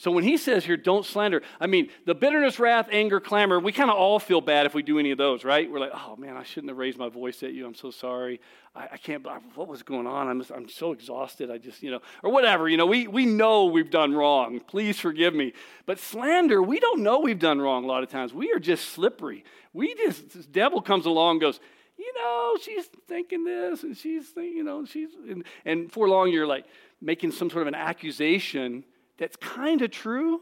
[0.00, 3.70] So when he says here, don't slander, I mean, the bitterness, wrath, anger, clamor, we
[3.70, 5.70] kind of all feel bad if we do any of those, right?
[5.70, 7.66] We're like, oh man, I shouldn't have raised my voice at you.
[7.66, 8.40] I'm so sorry.
[8.74, 10.26] I, I can't, what was going on?
[10.26, 11.50] I'm, just, I'm so exhausted.
[11.50, 12.66] I just, you know, or whatever.
[12.66, 14.58] You know, we, we know we've done wrong.
[14.60, 15.52] Please forgive me.
[15.84, 18.32] But slander, we don't know we've done wrong a lot of times.
[18.32, 19.44] We are just slippery.
[19.74, 21.60] We just, this devil comes along and goes,
[21.98, 26.30] you know, she's thinking this and she's thinking, you know, she's, and, and for long
[26.30, 26.64] you're like
[27.02, 28.84] making some sort of an accusation
[29.20, 30.40] that's kind of true,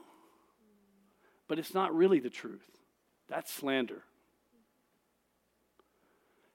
[1.48, 2.64] but it's not really the truth.
[3.28, 4.04] That's slander.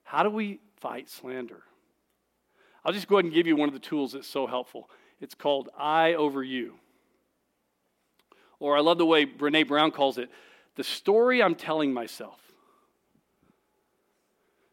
[0.06, 1.62] How do we fight slander?
[2.86, 4.90] I'll just go ahead and give you one of the tools that's so helpful.
[5.20, 6.76] It's called I over you.
[8.58, 10.30] Or I love the way Brene Brown calls it
[10.76, 12.40] the story I'm telling myself.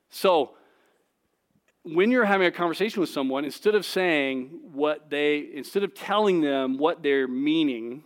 [0.09, 0.53] So,
[1.83, 6.41] when you're having a conversation with someone, instead of saying what they, instead of telling
[6.41, 8.05] them what they're meaning,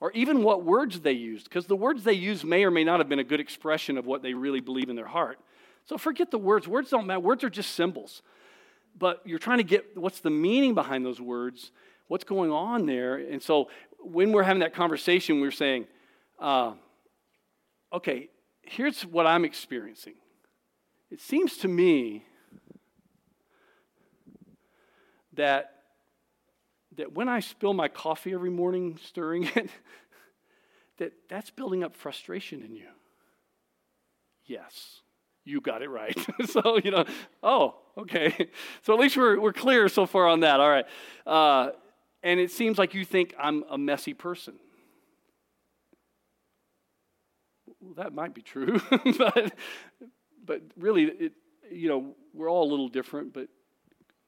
[0.00, 3.00] or even what words they used, because the words they use may or may not
[3.00, 5.38] have been a good expression of what they really believe in their heart.
[5.86, 6.66] So forget the words.
[6.66, 7.20] Words don't matter.
[7.20, 8.22] Words are just symbols.
[8.98, 11.70] But you're trying to get what's the meaning behind those words,
[12.08, 13.16] what's going on there.
[13.16, 13.68] And so
[14.00, 15.86] when we're having that conversation, we're saying,
[16.40, 16.72] uh,
[17.92, 18.28] okay,
[18.62, 20.14] here's what I'm experiencing.
[21.10, 22.24] It seems to me
[25.36, 25.72] that,
[26.96, 29.70] that when I spill my coffee every morning, stirring it,
[30.98, 32.88] that that's building up frustration in you.
[34.44, 35.00] Yes,
[35.44, 36.16] you got it right.
[36.46, 37.04] so, you know,
[37.42, 38.48] oh, okay.
[38.82, 40.60] So at least we're, we're clear so far on that.
[40.60, 40.86] All right.
[41.26, 41.70] Uh,
[42.22, 44.54] and it seems like you think I'm a messy person.
[47.80, 48.80] Well, that might be true,
[49.18, 49.54] but,
[50.44, 51.32] but really, it,
[51.70, 53.48] you know, we're all a little different, but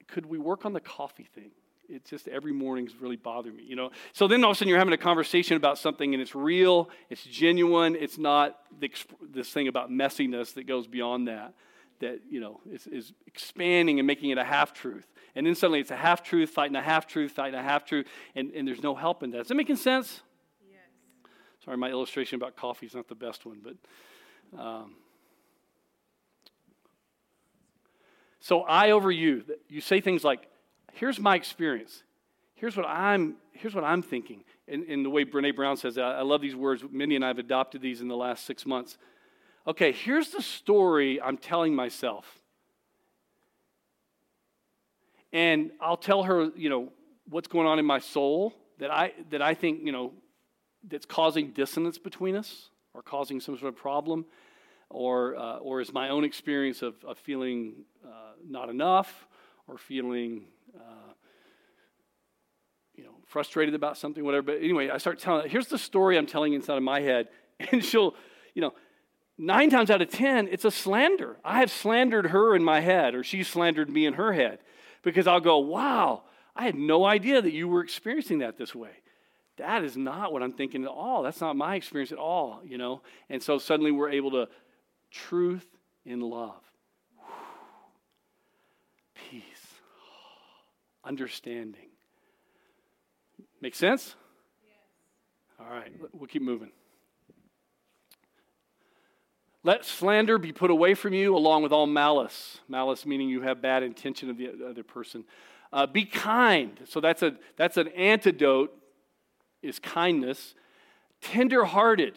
[0.08, 1.50] could we work on the coffee thing?
[1.88, 3.90] It's just every morning's really bothering me, you know.
[4.12, 6.90] So then all of a sudden you're having a conversation about something and it's real,
[7.08, 11.54] it's genuine, it's not this thing about messiness that goes beyond that,
[12.00, 15.06] that, you know, is, is expanding and making it a half truth.
[15.34, 18.06] And then suddenly it's a half truth, fighting a half truth, fighting a half truth,
[18.34, 19.42] and, and there's no help in that.
[19.42, 20.20] Is that making sense?
[20.70, 20.80] Yes.
[21.64, 23.76] Sorry, my illustration about coffee is not the best one, but.
[24.58, 24.94] Um,
[28.48, 30.48] so I over you, you say things like,
[30.94, 32.02] here's my experience.
[32.54, 34.42] Here's what I'm, here's what I'm thinking.
[34.66, 36.82] In, in the way Brene Brown says it, I love these words.
[36.90, 38.96] Mindy and I have adopted these in the last six months.
[39.66, 42.24] Okay, here's the story I'm telling myself.
[45.30, 46.88] And I'll tell her, you know,
[47.28, 50.14] what's going on in my soul that I, that I think, you know,
[50.88, 54.24] that's causing dissonance between us or causing some sort of problem
[54.90, 59.26] or, uh, or is my own experience of, of feeling uh, not enough
[59.66, 61.12] or feeling uh,
[62.98, 64.42] you know frustrated about something whatever.
[64.42, 67.28] But anyway i start telling here's the story i'm telling inside of my head
[67.70, 68.14] and she'll
[68.54, 68.72] you know
[69.38, 71.36] nine times out of ten it's a slander.
[71.44, 74.58] I have slandered her in my head or she slandered me in her head
[75.02, 76.24] because i'll go wow
[76.56, 78.90] i had no idea that you were experiencing that this way.
[79.58, 81.22] That is not what i'm thinking at all.
[81.22, 83.02] That's not my experience at all you know?
[83.28, 84.48] And so suddenly we're able to
[85.10, 85.66] truth
[86.04, 86.62] in love.
[89.30, 89.42] Peace.
[91.04, 91.88] Understanding.
[93.60, 94.14] Make sense?
[95.58, 95.66] Yes.
[95.66, 96.70] All right, we'll keep moving.
[99.64, 102.60] Let slander be put away from you along with all malice.
[102.68, 105.24] Malice meaning you have bad intention of the other person.
[105.72, 106.80] Uh, be kind.
[106.86, 108.72] So that's, a, that's an antidote,
[109.60, 110.54] is kindness.
[111.20, 112.14] Tenderhearted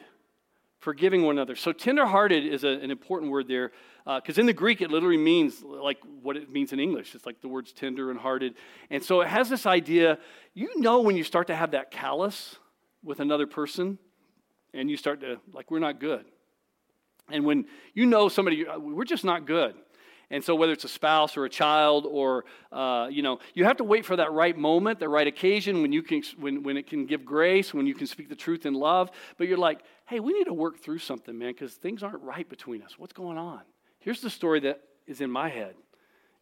[0.81, 1.55] forgiving one another.
[1.55, 3.71] So, tenderhearted is a, an important word there
[4.03, 7.15] because uh, in the Greek it literally means like what it means in English.
[7.15, 8.55] It's like the words tender and hearted.
[8.89, 10.17] And so it has this idea
[10.53, 12.57] you know, when you start to have that callous
[13.03, 13.97] with another person
[14.73, 16.25] and you start to, like, we're not good.
[17.29, 19.75] And when you know somebody, uh, we're just not good.
[20.31, 23.77] And so, whether it's a spouse or a child, or uh, you know, you have
[23.77, 26.87] to wait for that right moment, the right occasion when you can, when, when it
[26.87, 29.11] can give grace, when you can speak the truth in love.
[29.37, 32.47] But you're like, hey, we need to work through something, man, because things aren't right
[32.49, 32.97] between us.
[32.97, 33.59] What's going on?
[33.99, 35.75] Here's the story that is in my head.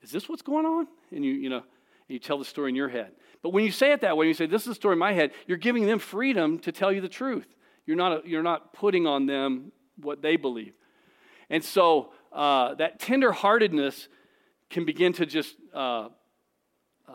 [0.04, 0.88] Is this what's going on?
[1.12, 1.64] And you, you know,
[2.08, 3.12] you tell the story in your head.
[3.42, 5.14] But when you say it that way, you say, This is the story in my
[5.14, 7.48] head, you're giving them freedom to tell you the truth.
[7.88, 10.74] You're not, you're not putting on them what they believe.
[11.50, 14.08] And so uh, that tenderheartedness
[14.70, 16.10] can begin to just uh,
[17.08, 17.12] uh,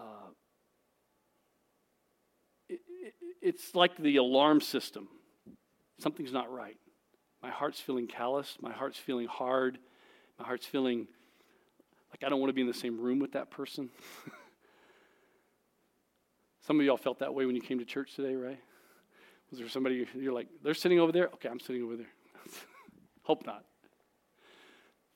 [2.68, 5.08] it, it, it's like the alarm system.
[5.98, 6.76] Something's not right.
[7.42, 8.56] My heart's feeling callous.
[8.60, 9.78] My heart's feeling hard.
[10.38, 11.06] My heart's feeling
[12.10, 13.90] like I don't want to be in the same room with that person.
[16.66, 18.58] Some of y'all felt that way when you came to church today, right?
[19.50, 21.26] Was there somebody you're like, they're sitting over there?
[21.34, 22.08] Okay, I'm sitting over there.
[23.22, 23.64] Hope not.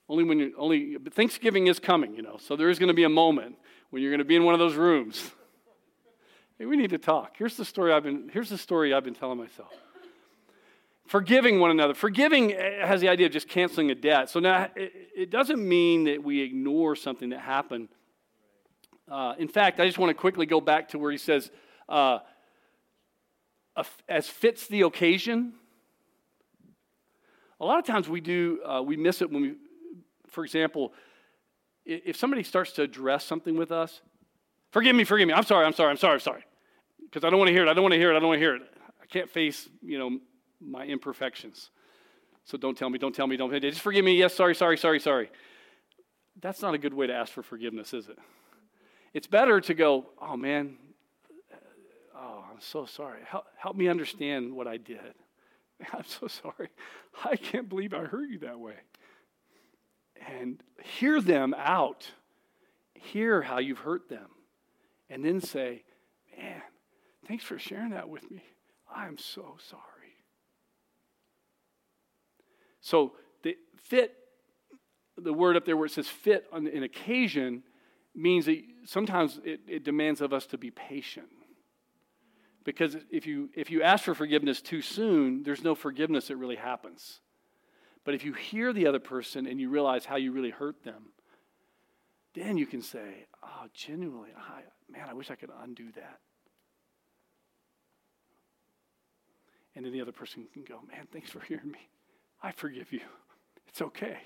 [0.09, 2.37] Only when you only Thanksgiving is coming, you know.
[2.37, 3.55] So there is going to be a moment
[3.91, 5.31] when you're going to be in one of those rooms.
[6.57, 7.35] hey, we need to talk.
[7.37, 9.71] Here's the story I've been here's the story I've been telling myself.
[11.05, 11.93] Forgiving one another.
[11.93, 14.29] Forgiving has the idea of just canceling a debt.
[14.31, 17.89] So now it, it doesn't mean that we ignore something that happened.
[19.07, 21.49] Uh, in fact, I just want to quickly go back to where he says,
[21.87, 22.19] uh,
[24.07, 25.53] as fits the occasion.
[27.59, 29.55] A lot of times we do, uh, we miss it when we
[30.29, 30.93] for example,
[31.85, 34.01] if somebody starts to address something with us,
[34.71, 36.43] forgive me, forgive me, I'm sorry, I'm sorry, I'm sorry, I'm sorry.
[37.03, 38.27] Because I don't want to hear it, I don't want to hear it, I don't
[38.27, 38.61] want to hear it.
[39.01, 40.19] I can't face, you know,
[40.61, 41.71] my imperfections.
[42.45, 43.69] So don't tell me, don't tell me, don't tell me.
[43.69, 45.31] just forgive me, yes, sorry, sorry, sorry, sorry.
[46.41, 48.17] That's not a good way to ask for forgiveness, is it?
[49.13, 50.77] It's better to go, oh man,
[51.51, 51.57] uh,
[52.15, 53.19] oh, I'm so sorry.
[53.25, 55.15] Help, help me understand what I did.
[55.93, 56.69] I'm so sorry.
[57.25, 58.75] I can't believe I hurt you that way
[60.27, 62.11] and hear them out.
[62.93, 64.27] Hear how you've hurt them.
[65.09, 65.83] And then say,
[66.37, 66.61] Man,
[67.27, 68.43] thanks for sharing that with me.
[68.93, 69.83] I'm so sorry.
[72.81, 73.13] So
[73.43, 74.15] the fit,
[75.17, 77.63] the word up there where it says fit on an occasion
[78.15, 81.27] means that sometimes it, it demands of us to be patient.
[82.63, 86.55] Because if you if you ask for forgiveness too soon, there's no forgiveness that really
[86.55, 87.19] happens.
[88.05, 91.11] But if you hear the other person and you realize how you really hurt them,
[92.33, 96.19] then you can say, oh, genuinely, I, man, I wish I could undo that.
[99.75, 101.89] And then the other person can go, man, thanks for hearing me.
[102.41, 103.01] I forgive you.
[103.67, 104.17] It's okay.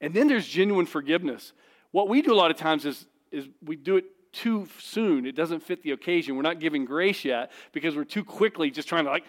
[0.00, 1.52] And then there's genuine forgiveness.
[1.92, 5.26] What we do a lot of times is, is we do it too soon.
[5.26, 6.36] It doesn't fit the occasion.
[6.36, 9.24] We're not giving grace yet because we're too quickly just trying to like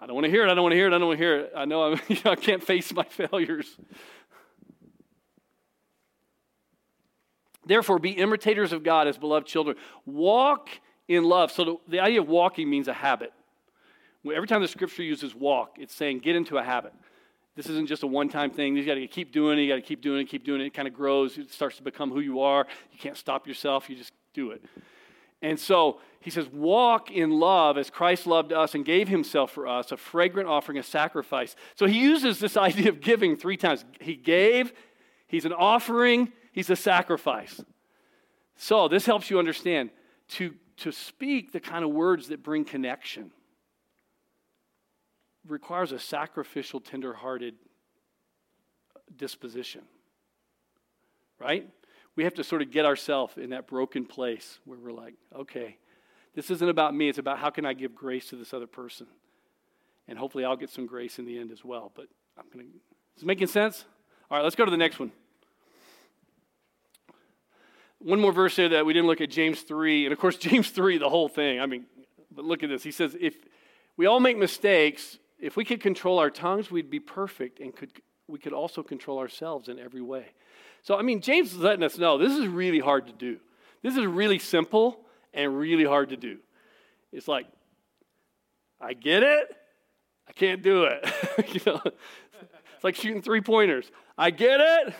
[0.00, 0.50] I don't want to hear it.
[0.50, 0.92] I don't want to hear it.
[0.92, 1.52] I don't want to hear it.
[1.56, 3.76] I know, I'm, you know I can't face my failures.
[7.66, 9.76] Therefore, be imitators of God as beloved children.
[10.04, 10.68] Walk
[11.08, 11.50] in love.
[11.50, 13.32] So, the, the idea of walking means a habit.
[14.26, 16.94] Every time the scripture uses walk, it's saying get into a habit.
[17.56, 18.76] This isn't just a one time thing.
[18.76, 19.62] You got to keep doing it.
[19.62, 20.66] You got to keep doing it, keep doing it.
[20.66, 21.38] It kind of grows.
[21.38, 22.66] It starts to become who you are.
[22.92, 23.88] You can't stop yourself.
[23.88, 24.64] You just do it.
[25.40, 29.68] And so he says, Walk in love as Christ loved us and gave himself for
[29.68, 31.54] us, a fragrant offering, a sacrifice.
[31.74, 33.84] So he uses this idea of giving three times.
[34.00, 34.72] He gave,
[35.26, 37.62] he's an offering, he's a sacrifice.
[38.56, 39.90] So this helps you understand
[40.28, 43.30] to, to speak the kind of words that bring connection
[45.46, 47.54] requires a sacrificial, tender-hearted
[49.14, 49.82] disposition.
[51.38, 51.68] Right?
[52.16, 55.76] We have to sort of get ourselves in that broken place where we're like, okay,
[56.34, 57.08] this isn't about me.
[57.08, 59.06] It's about how can I give grace to this other person.
[60.08, 61.92] And hopefully I'll get some grace in the end as well.
[61.94, 62.06] But
[62.36, 62.72] I'm going to,
[63.16, 63.84] is it making sense?
[64.30, 65.12] All right, let's go to the next one.
[68.00, 70.06] One more verse there that we didn't look at, James 3.
[70.06, 71.60] And of course, James 3, the whole thing.
[71.60, 71.86] I mean,
[72.30, 72.82] but look at this.
[72.82, 73.34] He says, if
[73.96, 77.92] we all make mistakes, if we could control our tongues, we'd be perfect and could,
[78.26, 80.26] we could also control ourselves in every way.
[80.82, 83.38] So, I mean, James is letting us know this is really hard to do.
[83.82, 85.03] This is really simple
[85.34, 86.38] and really hard to do.
[87.12, 87.46] It's like,
[88.80, 89.56] I get it,
[90.28, 91.04] I can't do it.
[91.54, 93.90] you know, it's like shooting three pointers.
[94.16, 94.94] I get it,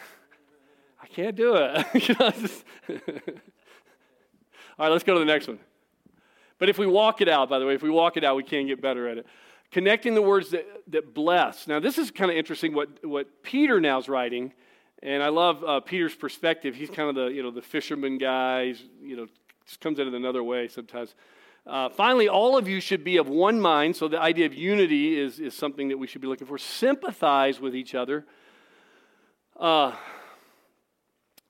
[1.03, 1.87] I can't do it.
[2.09, 2.33] you know,
[4.77, 5.61] All right, let's go to the next one.
[6.59, 8.43] But if we walk it out, by the way, if we walk it out, we
[8.43, 9.27] can get better at it
[9.75, 11.67] connecting the words that, that bless.
[11.67, 14.53] Now, this is kind of interesting what, what Peter now is writing,
[15.03, 16.77] and I love uh, Peter's perspective.
[16.77, 19.27] He's kind of the, you know, the fisherman guy, He's, you know,
[19.67, 21.15] just comes at it another way sometimes.
[21.67, 23.97] Uh, finally, all of you should be of one mind.
[23.97, 26.59] So the idea of unity is, is something that we should be looking for.
[26.59, 28.27] Sympathize with each other.
[29.59, 29.93] Uh,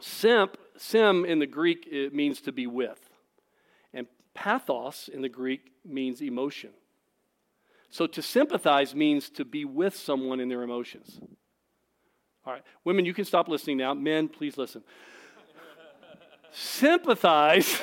[0.00, 3.00] simp, sim in the Greek, it means to be with.
[3.92, 6.70] And pathos in the Greek means emotion.
[7.90, 11.20] So to sympathize means to be with someone in their emotions.
[12.46, 13.94] All right, women, you can stop listening now.
[13.94, 14.82] Men, please listen.
[16.54, 17.80] Sympathize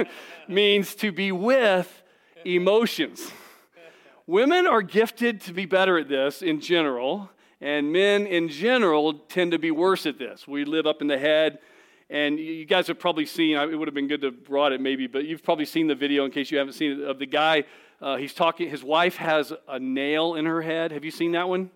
[0.48, 2.02] means to be with
[2.44, 3.30] emotions.
[4.26, 9.52] Women are gifted to be better at this in general, and men in general tend
[9.52, 10.48] to be worse at this.
[10.48, 11.58] We live up in the head,
[12.08, 14.80] and you guys have probably seen, it would have been good to have brought it
[14.80, 17.26] maybe, but you've probably seen the video in case you haven't seen it, of the
[17.26, 17.64] guy
[18.00, 20.92] uh, he's talking, his wife has a nail in her head.
[20.92, 21.70] Have you seen that one?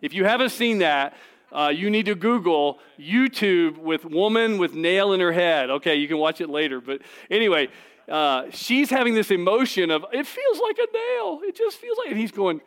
[0.00, 1.14] If you haven't seen that,
[1.52, 5.70] uh, you need to Google YouTube with woman with nail in her head.
[5.70, 6.80] Okay, you can watch it later.
[6.80, 7.68] But anyway,
[8.08, 11.40] uh, she's having this emotion of, it feels like a nail.
[11.42, 12.60] It just feels like, and he's going,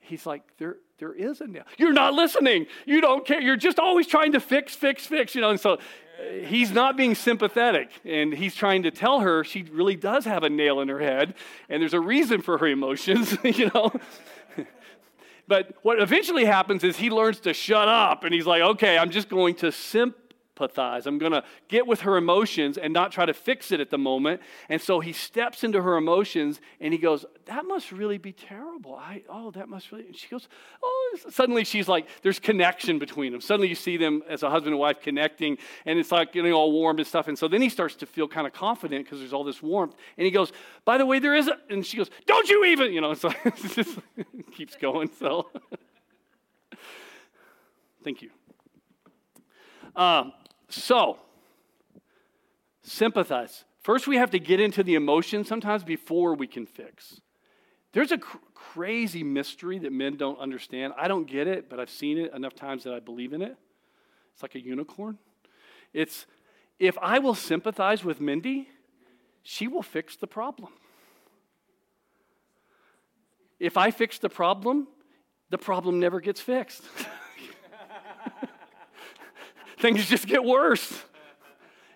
[0.00, 1.64] he's like, there, there is a nail.
[1.78, 2.66] You're not listening.
[2.86, 3.40] You don't care.
[3.40, 5.50] You're just always trying to fix, fix, fix, you know.
[5.50, 5.78] And so
[6.44, 10.50] he's not being sympathetic and he's trying to tell her she really does have a
[10.50, 11.34] nail in her head
[11.68, 13.92] and there's a reason for her emotions you know
[15.52, 19.10] but what eventually happens is he learns to shut up and he's like okay i'm
[19.10, 20.16] just going to simp
[20.56, 21.06] empathize.
[21.06, 23.98] I'm going to get with her emotions and not try to fix it at the
[23.98, 24.40] moment.
[24.68, 28.94] And so he steps into her emotions and he goes, That must really be terrible.
[28.96, 30.06] I, oh, that must really.
[30.06, 30.48] And she goes,
[30.82, 33.40] Oh, suddenly she's like, there's connection between them.
[33.40, 36.72] Suddenly you see them as a husband and wife connecting and it's like getting all
[36.72, 37.28] warm and stuff.
[37.28, 39.94] And so then he starts to feel kind of confident because there's all this warmth.
[40.16, 40.52] And he goes,
[40.84, 41.56] By the way, there is a.
[41.70, 43.98] And she goes, Don't you even, you know, so it just
[44.52, 45.10] keeps going.
[45.18, 45.50] So
[48.04, 48.30] thank you.
[49.94, 50.32] Um,
[50.72, 51.18] so,
[52.82, 53.64] sympathize.
[53.82, 57.20] First, we have to get into the emotion sometimes before we can fix.
[57.92, 60.94] There's a cr- crazy mystery that men don't understand.
[60.96, 63.56] I don't get it, but I've seen it enough times that I believe in it.
[64.32, 65.18] It's like a unicorn.
[65.92, 66.26] It's
[66.78, 68.68] if I will sympathize with Mindy,
[69.42, 70.72] she will fix the problem.
[73.60, 74.88] If I fix the problem,
[75.50, 76.82] the problem never gets fixed.
[79.82, 81.02] things just get worse.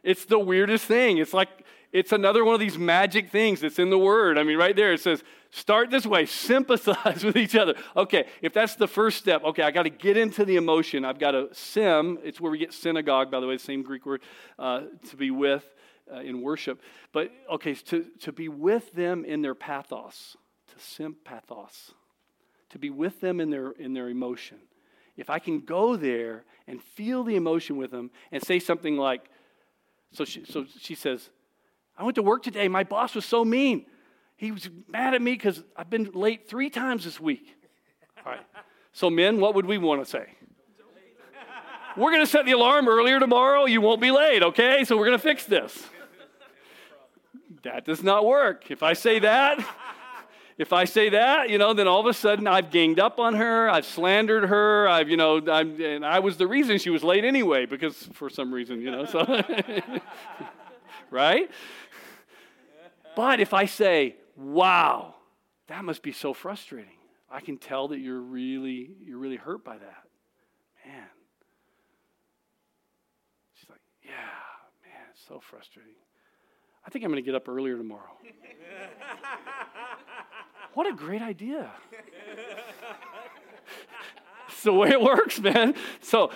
[0.02, 1.18] It's the weirdest thing.
[1.18, 1.48] It's like,
[1.92, 4.38] it's another one of these magic things that's in the word.
[4.38, 7.74] I mean, right there it says, start this way, sympathize with each other.
[7.96, 11.04] Okay, if that's the first step, okay, I got to get into the emotion.
[11.04, 12.18] I've got to sim.
[12.22, 14.22] It's where we get synagogue, by the way, the same Greek word,
[14.58, 15.64] uh, to be with
[16.12, 16.82] uh, in worship.
[17.12, 20.36] But, okay, to, to be with them in their pathos,
[20.68, 21.92] to sympathos,
[22.70, 24.58] to be with them in their, in their emotion.
[25.16, 29.30] If I can go there and feel the emotion with them and say something like,
[30.12, 31.30] so she, so she says,
[31.96, 32.68] I went to work today.
[32.68, 33.86] My boss was so mean.
[34.36, 37.54] He was mad at me because I've been late three times this week.
[38.24, 38.44] All right.
[38.92, 40.26] So, men, what would we want to say?
[41.96, 43.64] We're going to set the alarm earlier tomorrow.
[43.64, 44.84] You won't be late, okay?
[44.84, 45.86] So, we're going to fix this.
[47.62, 48.70] That does not work.
[48.70, 49.64] If I say that,
[50.58, 53.34] if I say that, you know, then all of a sudden I've ganged up on
[53.34, 57.04] her, I've slandered her, I've, you know, I'm, and I was the reason she was
[57.04, 59.24] late anyway, because for some reason, you know, so,
[61.10, 61.50] right?
[63.14, 65.14] But if I say, wow,
[65.68, 66.90] that must be so frustrating.
[67.30, 70.04] I can tell that you're really, you're really hurt by that.
[70.86, 71.08] Man.
[73.54, 74.10] She's like, yeah,
[74.84, 76.05] man, so frustrating.
[76.86, 78.16] I think I'm going to get up earlier tomorrow.
[80.74, 81.68] what a great idea.
[84.48, 85.74] it's the way it works, man.
[86.00, 86.30] So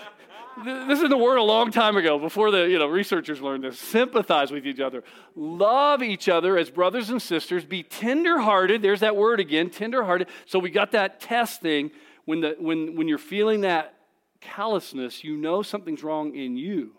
[0.65, 3.79] this is the word a long time ago, before the you know researchers learned this.
[3.79, 5.05] Sympathize with each other,
[5.37, 8.83] love each other as brothers and sisters, be tenderhearted.
[8.83, 10.29] There's that word again, tenderhearted.
[10.47, 11.93] So we got that test thing.
[12.25, 13.95] When the when when you're feeling that
[14.41, 16.91] callousness, you know something's wrong in you,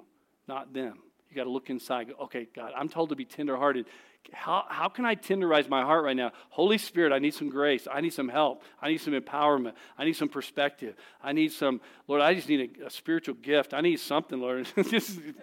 [0.47, 0.99] not them.
[1.32, 2.12] You got to look inside.
[2.24, 3.86] Okay, God, I'm told to be tenderhearted.
[4.34, 6.34] How, how can I tenderize my heart right now?
[6.50, 7.88] Holy Spirit, I need some grace.
[7.90, 8.64] I need some help.
[8.82, 9.74] I need some empowerment.
[9.98, 10.96] I need some perspective.
[11.24, 11.80] I need some,
[12.10, 13.74] Lord, I just need a, a spiritual gift.
[13.74, 14.68] I need something, Lord.
[14.90, 15.34] just t-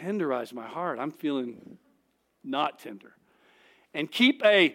[0.00, 0.98] tenderize my heart.
[0.98, 1.76] I'm feeling
[2.42, 3.12] not tender.
[3.92, 4.74] And keep a,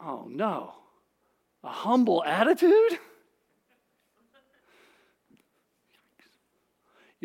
[0.00, 0.72] oh no,
[1.64, 2.98] a humble attitude?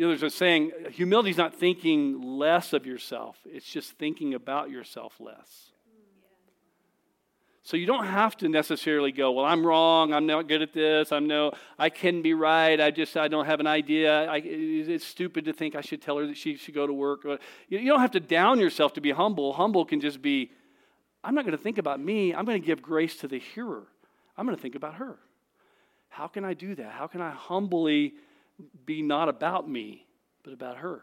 [0.00, 4.32] You know, there's a saying humility is not thinking less of yourself, it's just thinking
[4.32, 5.72] about yourself less.
[7.62, 10.14] So you don't have to necessarily go, well, I'm wrong.
[10.14, 11.12] I'm not good at this.
[11.12, 12.80] I'm no, I can be right.
[12.80, 14.24] I just, I don't have an idea.
[14.24, 17.26] I, it's stupid to think I should tell her that she should go to work.
[17.68, 19.52] You don't have to down yourself to be humble.
[19.52, 20.50] Humble can just be,
[21.22, 22.34] I'm not going to think about me.
[22.34, 23.86] I'm going to give grace to the hearer.
[24.38, 25.18] I'm going to think about her.
[26.08, 26.90] How can I do that?
[26.92, 28.14] How can I humbly
[28.84, 30.06] be not about me,
[30.42, 31.02] but about her.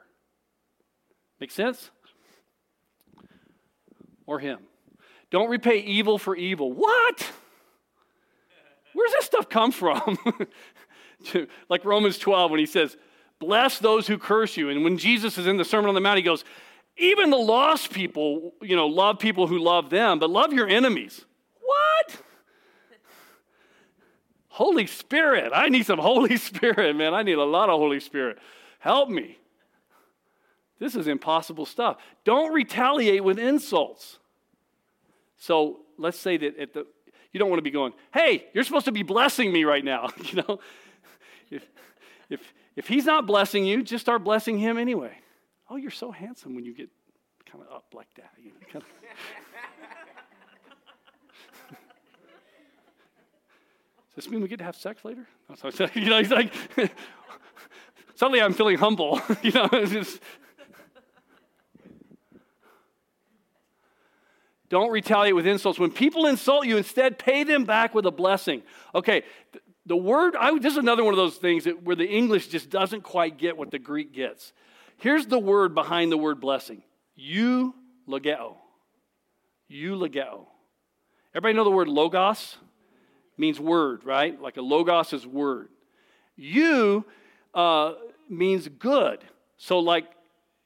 [1.39, 1.91] Make sense?
[4.25, 4.59] Or him.
[5.29, 6.71] Don't repay evil for evil.
[6.71, 7.31] What?
[8.93, 10.17] Where's this stuff come from?
[11.69, 12.97] like Romans 12 when he says,
[13.39, 14.69] Bless those who curse you.
[14.69, 16.43] And when Jesus is in the Sermon on the Mount, he goes,
[16.97, 21.23] Even the lost people, you know, love people who love them, but love your enemies.
[21.61, 22.21] What?
[24.57, 25.51] Holy Spirit.
[25.53, 27.13] I need some Holy Spirit, man.
[27.13, 28.39] I need a lot of Holy Spirit.
[28.79, 29.37] Help me.
[30.79, 31.97] This is impossible stuff.
[32.25, 34.17] Don't retaliate with insults.
[35.37, 36.87] So let's say that at the
[37.31, 40.09] you don't want to be going, hey, you're supposed to be blessing me right now.
[40.23, 40.59] you know,
[41.51, 41.63] if
[42.27, 42.41] if
[42.75, 45.15] if he's not blessing you, just start blessing him anyway.
[45.69, 46.89] Oh, you're so handsome when you get
[47.45, 48.31] kind of up like that.
[48.39, 48.89] You know, kind of.
[54.17, 55.27] This mean we get to have sex later?
[55.93, 56.51] you know, he's like,
[58.15, 59.21] suddenly I'm feeling humble.
[59.43, 60.19] you know, just.
[64.69, 65.77] Don't retaliate with insults.
[65.77, 68.63] When people insult you, instead pay them back with a blessing.
[68.95, 69.21] Okay,
[69.85, 72.71] the word, I, this is another one of those things that, where the English just
[72.71, 74.51] doesn't quite get what the Greek gets.
[74.97, 76.81] Here's the word behind the word blessing
[77.15, 77.75] you
[78.09, 78.55] logeo.
[79.71, 80.47] eulogeo.
[81.35, 82.57] Everybody know the word logos?
[83.37, 84.39] Means word, right?
[84.41, 85.69] Like a logos is word.
[86.35, 87.05] You
[87.53, 87.93] uh,
[88.29, 89.23] means good.
[89.57, 90.05] So, like,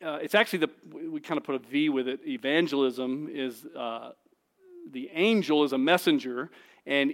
[0.03, 0.69] uh, it's actually the,
[1.09, 2.19] we kind of put a V with it.
[2.26, 4.11] Evangelism is uh,
[4.91, 6.49] the angel is a messenger,
[6.86, 7.13] and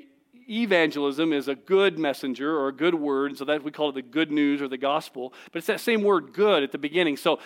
[0.49, 3.37] evangelism is a good messenger or a good word.
[3.37, 5.33] So that we call it the good news or the gospel.
[5.51, 7.17] But it's that same word good at the beginning.
[7.17, 7.39] So,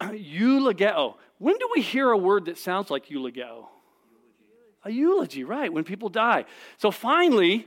[0.12, 1.16] eulogeo.
[1.38, 3.68] When do we hear a word that sounds like eulogeo?
[4.84, 6.46] A eulogy, right, when people die.
[6.78, 7.66] So finally,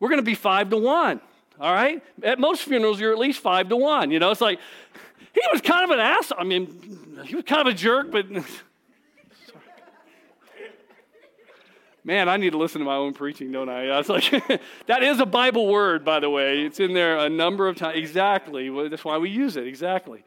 [0.00, 1.20] we're going to be five to one,
[1.60, 2.02] all right?
[2.22, 4.10] At most funerals, you're at least five to one.
[4.10, 4.58] You know, it's like,
[5.32, 6.32] he was kind of an ass.
[6.36, 8.26] I mean, he was kind of a jerk, but.
[12.06, 13.88] Man, I need to listen to my own preaching, don't I?
[13.88, 14.30] I was like,
[14.86, 16.60] that is a Bible word, by the way.
[16.60, 17.96] It's in there a number of times.
[17.96, 18.68] Exactly.
[18.88, 19.66] That's why we use it.
[19.66, 20.22] Exactly.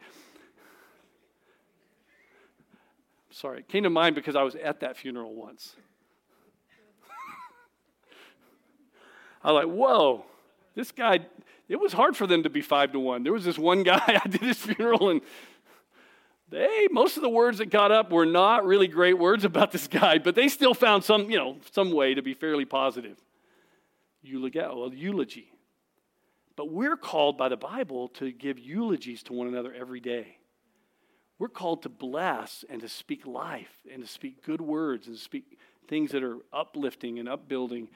[3.30, 5.76] Sorry, it came to mind because I was at that funeral once.
[9.42, 10.24] I was like, whoa,
[10.74, 11.20] this guy,
[11.68, 13.22] it was hard for them to be five to one.
[13.22, 15.20] There was this one guy, I did his funeral, and
[16.50, 19.86] they most of the words that got up were not really great words about this
[19.86, 23.18] guy, but they still found some, you know, some way to be fairly positive.
[24.22, 24.60] Eulogy,
[24.94, 25.52] eulogy.
[26.56, 30.38] But we're called by the Bible to give eulogies to one another every day.
[31.38, 35.22] We're called to bless and to speak life and to speak good words and to
[35.22, 37.88] speak things that are uplifting and upbuilding.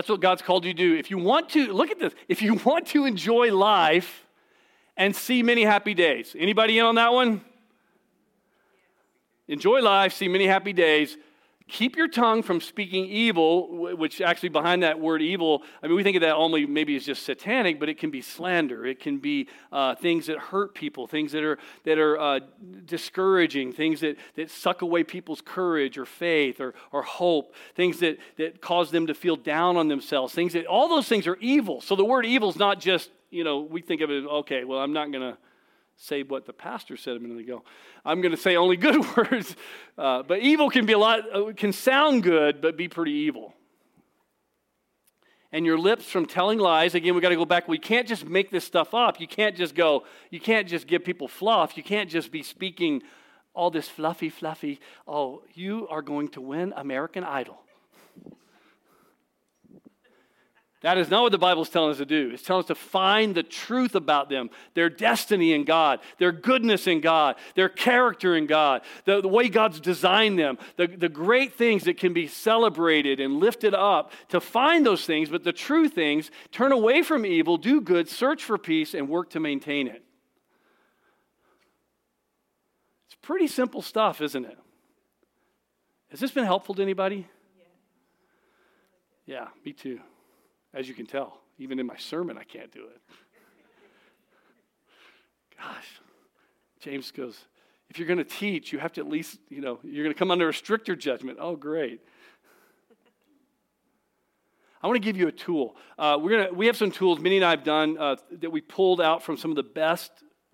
[0.00, 0.94] That's what God's called you to do.
[0.94, 4.24] If you want to, look at this, if you want to enjoy life,
[4.96, 6.34] and see many happy days.
[6.38, 7.42] Anybody in on that one?
[9.46, 11.18] Enjoy life, see many happy days.
[11.70, 16.02] Keep your tongue from speaking evil, which actually behind that word evil, I mean, we
[16.02, 18.84] think of that only maybe as just satanic, but it can be slander.
[18.84, 22.40] It can be uh, things that hurt people, things that are, that are uh,
[22.84, 28.18] discouraging, things that, that suck away people's courage or faith or, or hope, things that,
[28.36, 31.80] that cause them to feel down on themselves, things that, all those things are evil.
[31.80, 34.80] So the word evil is not just you know, we think of it, okay, well,
[34.80, 35.38] I'm not going to
[36.00, 37.62] say what the pastor said a minute ago.
[38.04, 39.54] I'm going to say only good words.
[39.98, 43.54] Uh, but evil can be a lot, uh, can sound good, but be pretty evil.
[45.52, 47.68] And your lips from telling lies, again, we got to go back.
[47.68, 49.20] We can't just make this stuff up.
[49.20, 51.76] You can't just go, you can't just give people fluff.
[51.76, 53.02] You can't just be speaking
[53.52, 54.80] all this fluffy, fluffy.
[55.06, 57.60] Oh, you are going to win American Idol.
[60.82, 62.30] That is not what the Bible is telling us to do.
[62.32, 66.86] It's telling us to find the truth about them, their destiny in God, their goodness
[66.86, 71.52] in God, their character in God, the, the way God's designed them, the, the great
[71.52, 75.86] things that can be celebrated and lifted up, to find those things, but the true
[75.86, 80.02] things, turn away from evil, do good, search for peace, and work to maintain it.
[83.06, 84.58] It's pretty simple stuff, isn't it?
[86.08, 87.28] Has this been helpful to anybody?
[89.26, 90.00] Yeah, me too.
[90.72, 93.00] As you can tell, even in my sermon, I can't do it.
[95.58, 96.00] Gosh,
[96.80, 97.38] James goes,
[97.90, 100.18] if you're going to teach, you have to at least, you know, you're going to
[100.18, 101.38] come under a stricter judgment.
[101.40, 102.00] Oh, great.
[104.82, 105.76] I want to give you a tool.
[105.98, 108.62] Uh, we're gonna, we have some tools, Mindy and I have done, uh, that we
[108.62, 110.10] pulled out from some of the best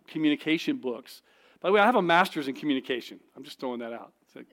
[0.09, 1.23] communication books.
[1.61, 3.21] By the way, I have a master's in communication.
[3.37, 4.13] I'm just throwing that out.
[4.35, 4.47] Like,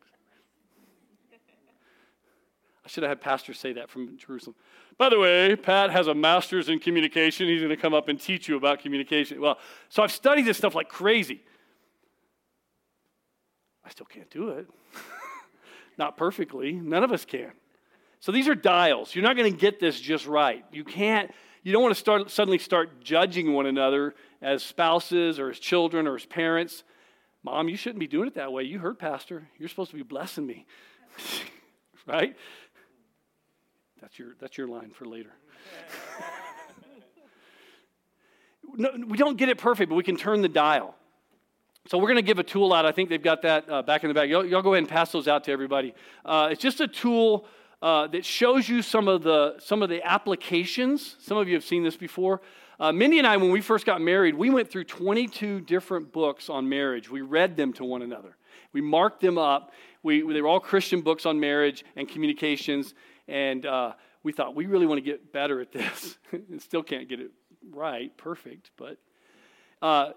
[2.85, 4.55] I should have had pastors say that from Jerusalem.
[4.97, 7.47] By the way, Pat has a master's in communication.
[7.47, 9.41] He's going to come up and teach you about communication.
[9.41, 9.57] Well,
[9.89, 11.41] so I've studied this stuff like crazy.
[13.85, 14.67] I still can't do it.
[15.97, 16.73] Not perfectly.
[16.73, 17.51] None of us can.
[18.19, 19.13] So these are dials.
[19.13, 20.63] You're not going to get this just right.
[20.71, 21.29] You can't,
[21.61, 26.07] you don't want to start, suddenly start judging one another as spouses or as children
[26.07, 26.85] or as parents.
[27.43, 28.63] Mom, you shouldn't be doing it that way.
[28.63, 29.49] You heard, Pastor.
[29.59, 30.65] You're supposed to be blessing me.
[32.07, 32.37] right?
[34.03, 35.29] That's your, that's your line for later.
[38.75, 40.93] no, we don't get it perfect, but we can turn the dial.
[41.87, 42.85] So we're going to give a tool out.
[42.85, 44.27] I think they've got that uh, back in the back.
[44.27, 45.93] Y'all, y'all, go ahead and pass those out to everybody.
[46.25, 47.45] Uh, it's just a tool
[47.81, 51.15] uh, that shows you some of the some of the applications.
[51.21, 52.41] Some of you have seen this before.
[52.81, 56.49] Uh, Mindy and I, when we first got married, we went through 22 different books
[56.49, 57.09] on marriage.
[57.09, 58.35] We read them to one another.
[58.73, 59.71] We marked them up.
[60.01, 62.93] We, they were all Christian books on marriage and communications.
[63.27, 63.93] And uh,
[64.23, 66.17] we thought, we really want to get better at this.
[66.31, 67.31] and still can't get it
[67.71, 68.71] right, perfect.
[68.77, 68.97] But
[69.81, 70.11] uh,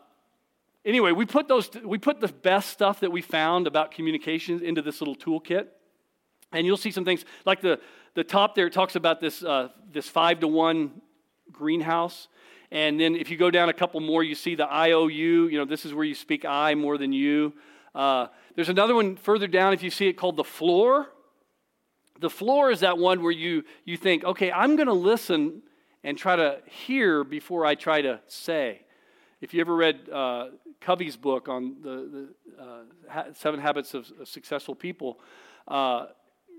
[0.85, 4.83] anyway, we put, those, we put the best stuff that we found about communications into
[4.83, 5.67] this little toolkit.
[6.53, 7.81] And you'll see some things like the,
[8.15, 11.01] the top there, talks about this, uh, this five to one
[11.53, 12.29] greenhouse.
[12.71, 15.49] And then if you go down a couple more, you see the IOU.
[15.49, 17.53] You know, this is where you speak I more than you.
[17.95, 21.09] Uh, there's another one further down, if you see it, called the floor.
[22.21, 25.62] The floor is that one where you, you think, okay, I'm going to listen
[26.03, 28.83] and try to hear before I try to say.
[29.41, 30.49] If you ever read uh,
[30.81, 35.21] Covey's book on the, the uh, Seven Habits of, of Successful People,
[35.69, 36.07] uh,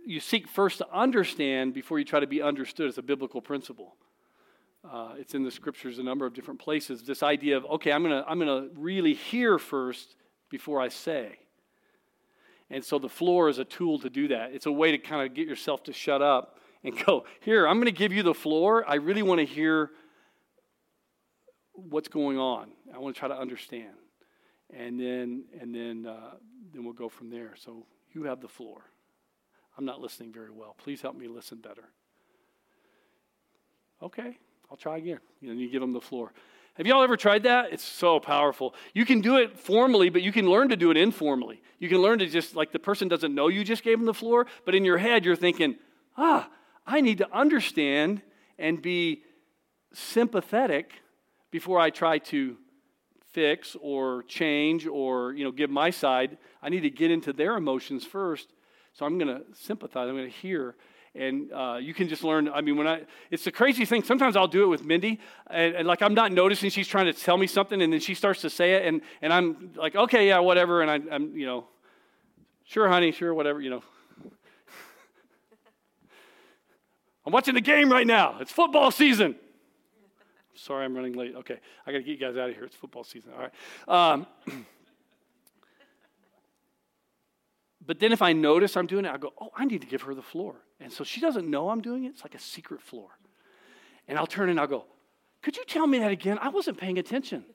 [0.06, 2.90] you seek first to understand before you try to be understood.
[2.90, 3.96] It's a biblical principle.
[4.90, 7.04] Uh, it's in the scriptures a number of different places.
[7.04, 10.16] This idea of, okay, I'm going to I'm going to really hear first
[10.50, 11.40] before I say.
[12.70, 14.54] And so the floor is a tool to do that.
[14.54, 17.78] It's a way to kind of get yourself to shut up and go, Here, I'm
[17.78, 18.84] going to give you the floor.
[18.88, 19.92] I really want to hear
[21.74, 22.72] what's going on.
[22.94, 23.94] I want to try to understand.
[24.76, 26.34] And then, and then, uh,
[26.74, 27.54] then we'll go from there.
[27.58, 28.82] So you have the floor.
[29.78, 30.76] I'm not listening very well.
[30.78, 31.90] Please help me listen better.
[34.02, 34.38] Okay,
[34.70, 35.20] I'll try again.
[35.40, 36.34] You know, you give them the floor.
[36.78, 37.74] Have y'all ever tried that?
[37.74, 38.76] It's so powerful.
[38.94, 41.62] You can do it formally, but you can learn to do it informally.
[41.80, 44.14] You can learn to just, like the person doesn't know you just gave them the
[44.14, 45.76] floor, but in your head, you're thinking,
[46.18, 46.50] ah,
[46.86, 48.22] I need to understand
[48.60, 49.24] and be
[49.92, 50.92] sympathetic
[51.50, 52.58] before I try to
[53.32, 56.38] fix or change or you know give my side.
[56.62, 58.48] I need to get into their emotions first.
[58.94, 60.08] So I'm going to sympathize.
[60.10, 60.76] I'm going to hear.
[61.18, 62.48] And uh, you can just learn.
[62.50, 63.02] I mean, when I,
[63.32, 64.04] it's the crazy thing.
[64.04, 67.14] Sometimes I'll do it with Mindy, and, and, like I'm not noticing she's trying to
[67.14, 70.28] tell me something, and then she starts to say it, and, and I'm like, okay,
[70.28, 70.82] yeah, whatever.
[70.82, 71.66] And I, I'm, you know,
[72.66, 73.84] sure, honey, sure, whatever, you know.
[77.26, 78.38] I'm watching the game right now.
[78.40, 79.36] It's football season.
[80.54, 81.36] Sorry, I'm running late.
[81.36, 82.66] Okay, I got to get you guys out of here.
[82.66, 83.32] It's football season.
[83.36, 84.14] All right.
[84.14, 84.28] Um,
[87.88, 90.02] but then if I notice I'm doing it, I go, oh, I need to give
[90.04, 90.56] her the floor.
[90.82, 92.10] And so she doesn't know I'm doing it.
[92.10, 93.10] It's like a secret floor.
[94.10, 94.86] And I'll turn and I'll go,
[95.42, 96.38] could you tell me that again?
[96.42, 97.46] I wasn't paying attention.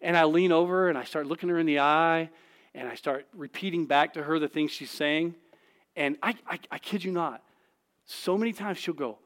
[0.00, 2.30] And I lean over and I start looking her in the eye
[2.74, 5.34] and I start repeating back to her the things she's saying.
[5.94, 7.42] And I, I, I kid you not,
[8.06, 9.18] so many times she'll go,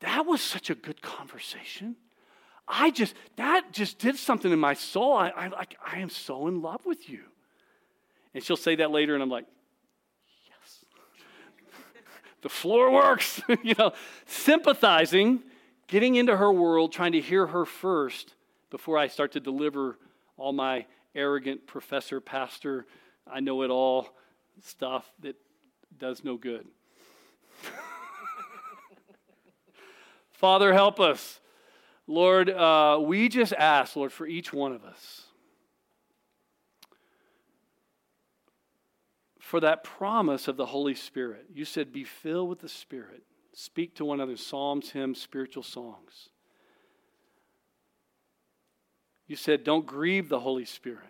[0.00, 1.94] That was such a good conversation.
[2.66, 5.14] I just, that just did something in my soul.
[5.14, 7.20] I, I, like, I am so in love with you.
[8.34, 9.46] And she'll say that later, and I'm like,
[10.48, 10.84] Yes.
[12.42, 13.40] the floor works.
[13.62, 13.92] you know,
[14.26, 15.42] sympathizing,
[15.86, 18.34] getting into her world, trying to hear her first
[18.70, 19.98] before I start to deliver
[20.36, 22.86] all my arrogant professor, pastor,
[23.30, 24.08] I know it all
[24.62, 25.36] stuff that
[25.98, 26.66] does no good.
[30.32, 31.40] Father, help us.
[32.06, 35.26] Lord, uh, we just ask, Lord, for each one of us.
[39.52, 41.44] For that promise of the Holy Spirit.
[41.52, 43.22] You said, be filled with the Spirit.
[43.52, 46.30] Speak to one another, psalms, hymns, spiritual songs.
[49.26, 51.04] You said, don't grieve the Holy Spirit.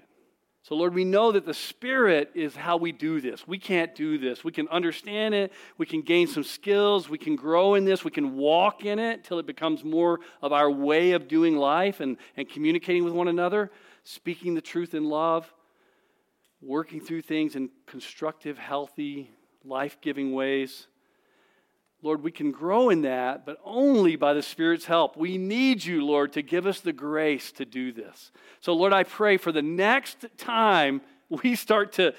[0.64, 3.46] So, Lord, we know that the Spirit is how we do this.
[3.46, 4.42] We can't do this.
[4.42, 5.52] We can understand it.
[5.78, 7.08] We can gain some skills.
[7.08, 8.04] We can grow in this.
[8.04, 12.00] We can walk in it till it becomes more of our way of doing life
[12.00, 13.70] and, and communicating with one another,
[14.02, 15.54] speaking the truth in love,
[16.62, 19.30] working through things in constructive, healthy,
[19.64, 20.86] life giving ways.
[22.02, 25.16] Lord, we can grow in that, but only by the Spirit's help.
[25.16, 28.32] We need you, Lord, to give us the grace to do this.
[28.60, 32.14] So, Lord, I pray for the next time we start to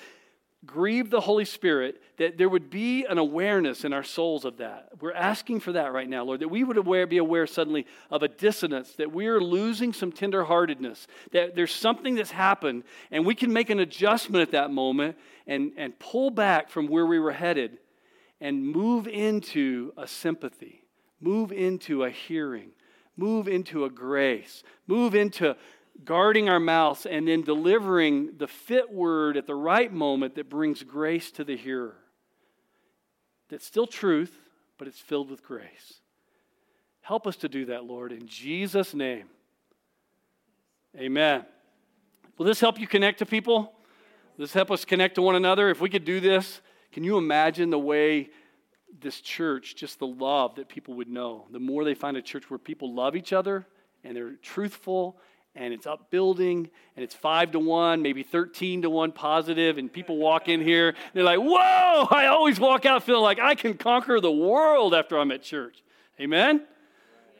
[0.65, 4.89] grieve the Holy Spirit, that there would be an awareness in our souls of that.
[4.99, 8.23] We're asking for that right now, Lord, that we would aware, be aware suddenly of
[8.23, 13.35] a dissonance, that we are losing some tenderheartedness, that there's something that's happened, and we
[13.35, 17.33] can make an adjustment at that moment and, and pull back from where we were
[17.33, 17.77] headed
[18.39, 20.83] and move into a sympathy,
[21.19, 22.71] move into a hearing,
[23.17, 25.55] move into a grace, move into
[26.03, 30.83] guarding our mouths and then delivering the fit word at the right moment that brings
[30.83, 31.95] grace to the hearer.
[33.49, 34.35] That's still truth,
[34.77, 36.01] but it's filled with grace.
[37.01, 39.25] Help us to do that, Lord, in Jesus' name.
[40.97, 41.45] Amen.
[42.37, 43.73] Will this help you connect to people?
[44.37, 45.69] Will this help us connect to one another?
[45.69, 48.29] If we could do this, can you imagine the way
[48.99, 51.45] this church, just the love that people would know?
[51.51, 53.67] The more they find a church where people love each other
[54.03, 55.17] and they're truthful
[55.55, 60.17] and it's upbuilding and it's five to one, maybe 13 to one positive, and people
[60.17, 64.19] walk in here, they're like, whoa, I always walk out feeling like I can conquer
[64.19, 65.83] the world after I'm at church.
[66.19, 66.65] Amen?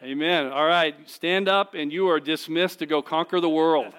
[0.04, 0.48] Amen.
[0.48, 3.94] All right, stand up and you are dismissed to go conquer the world.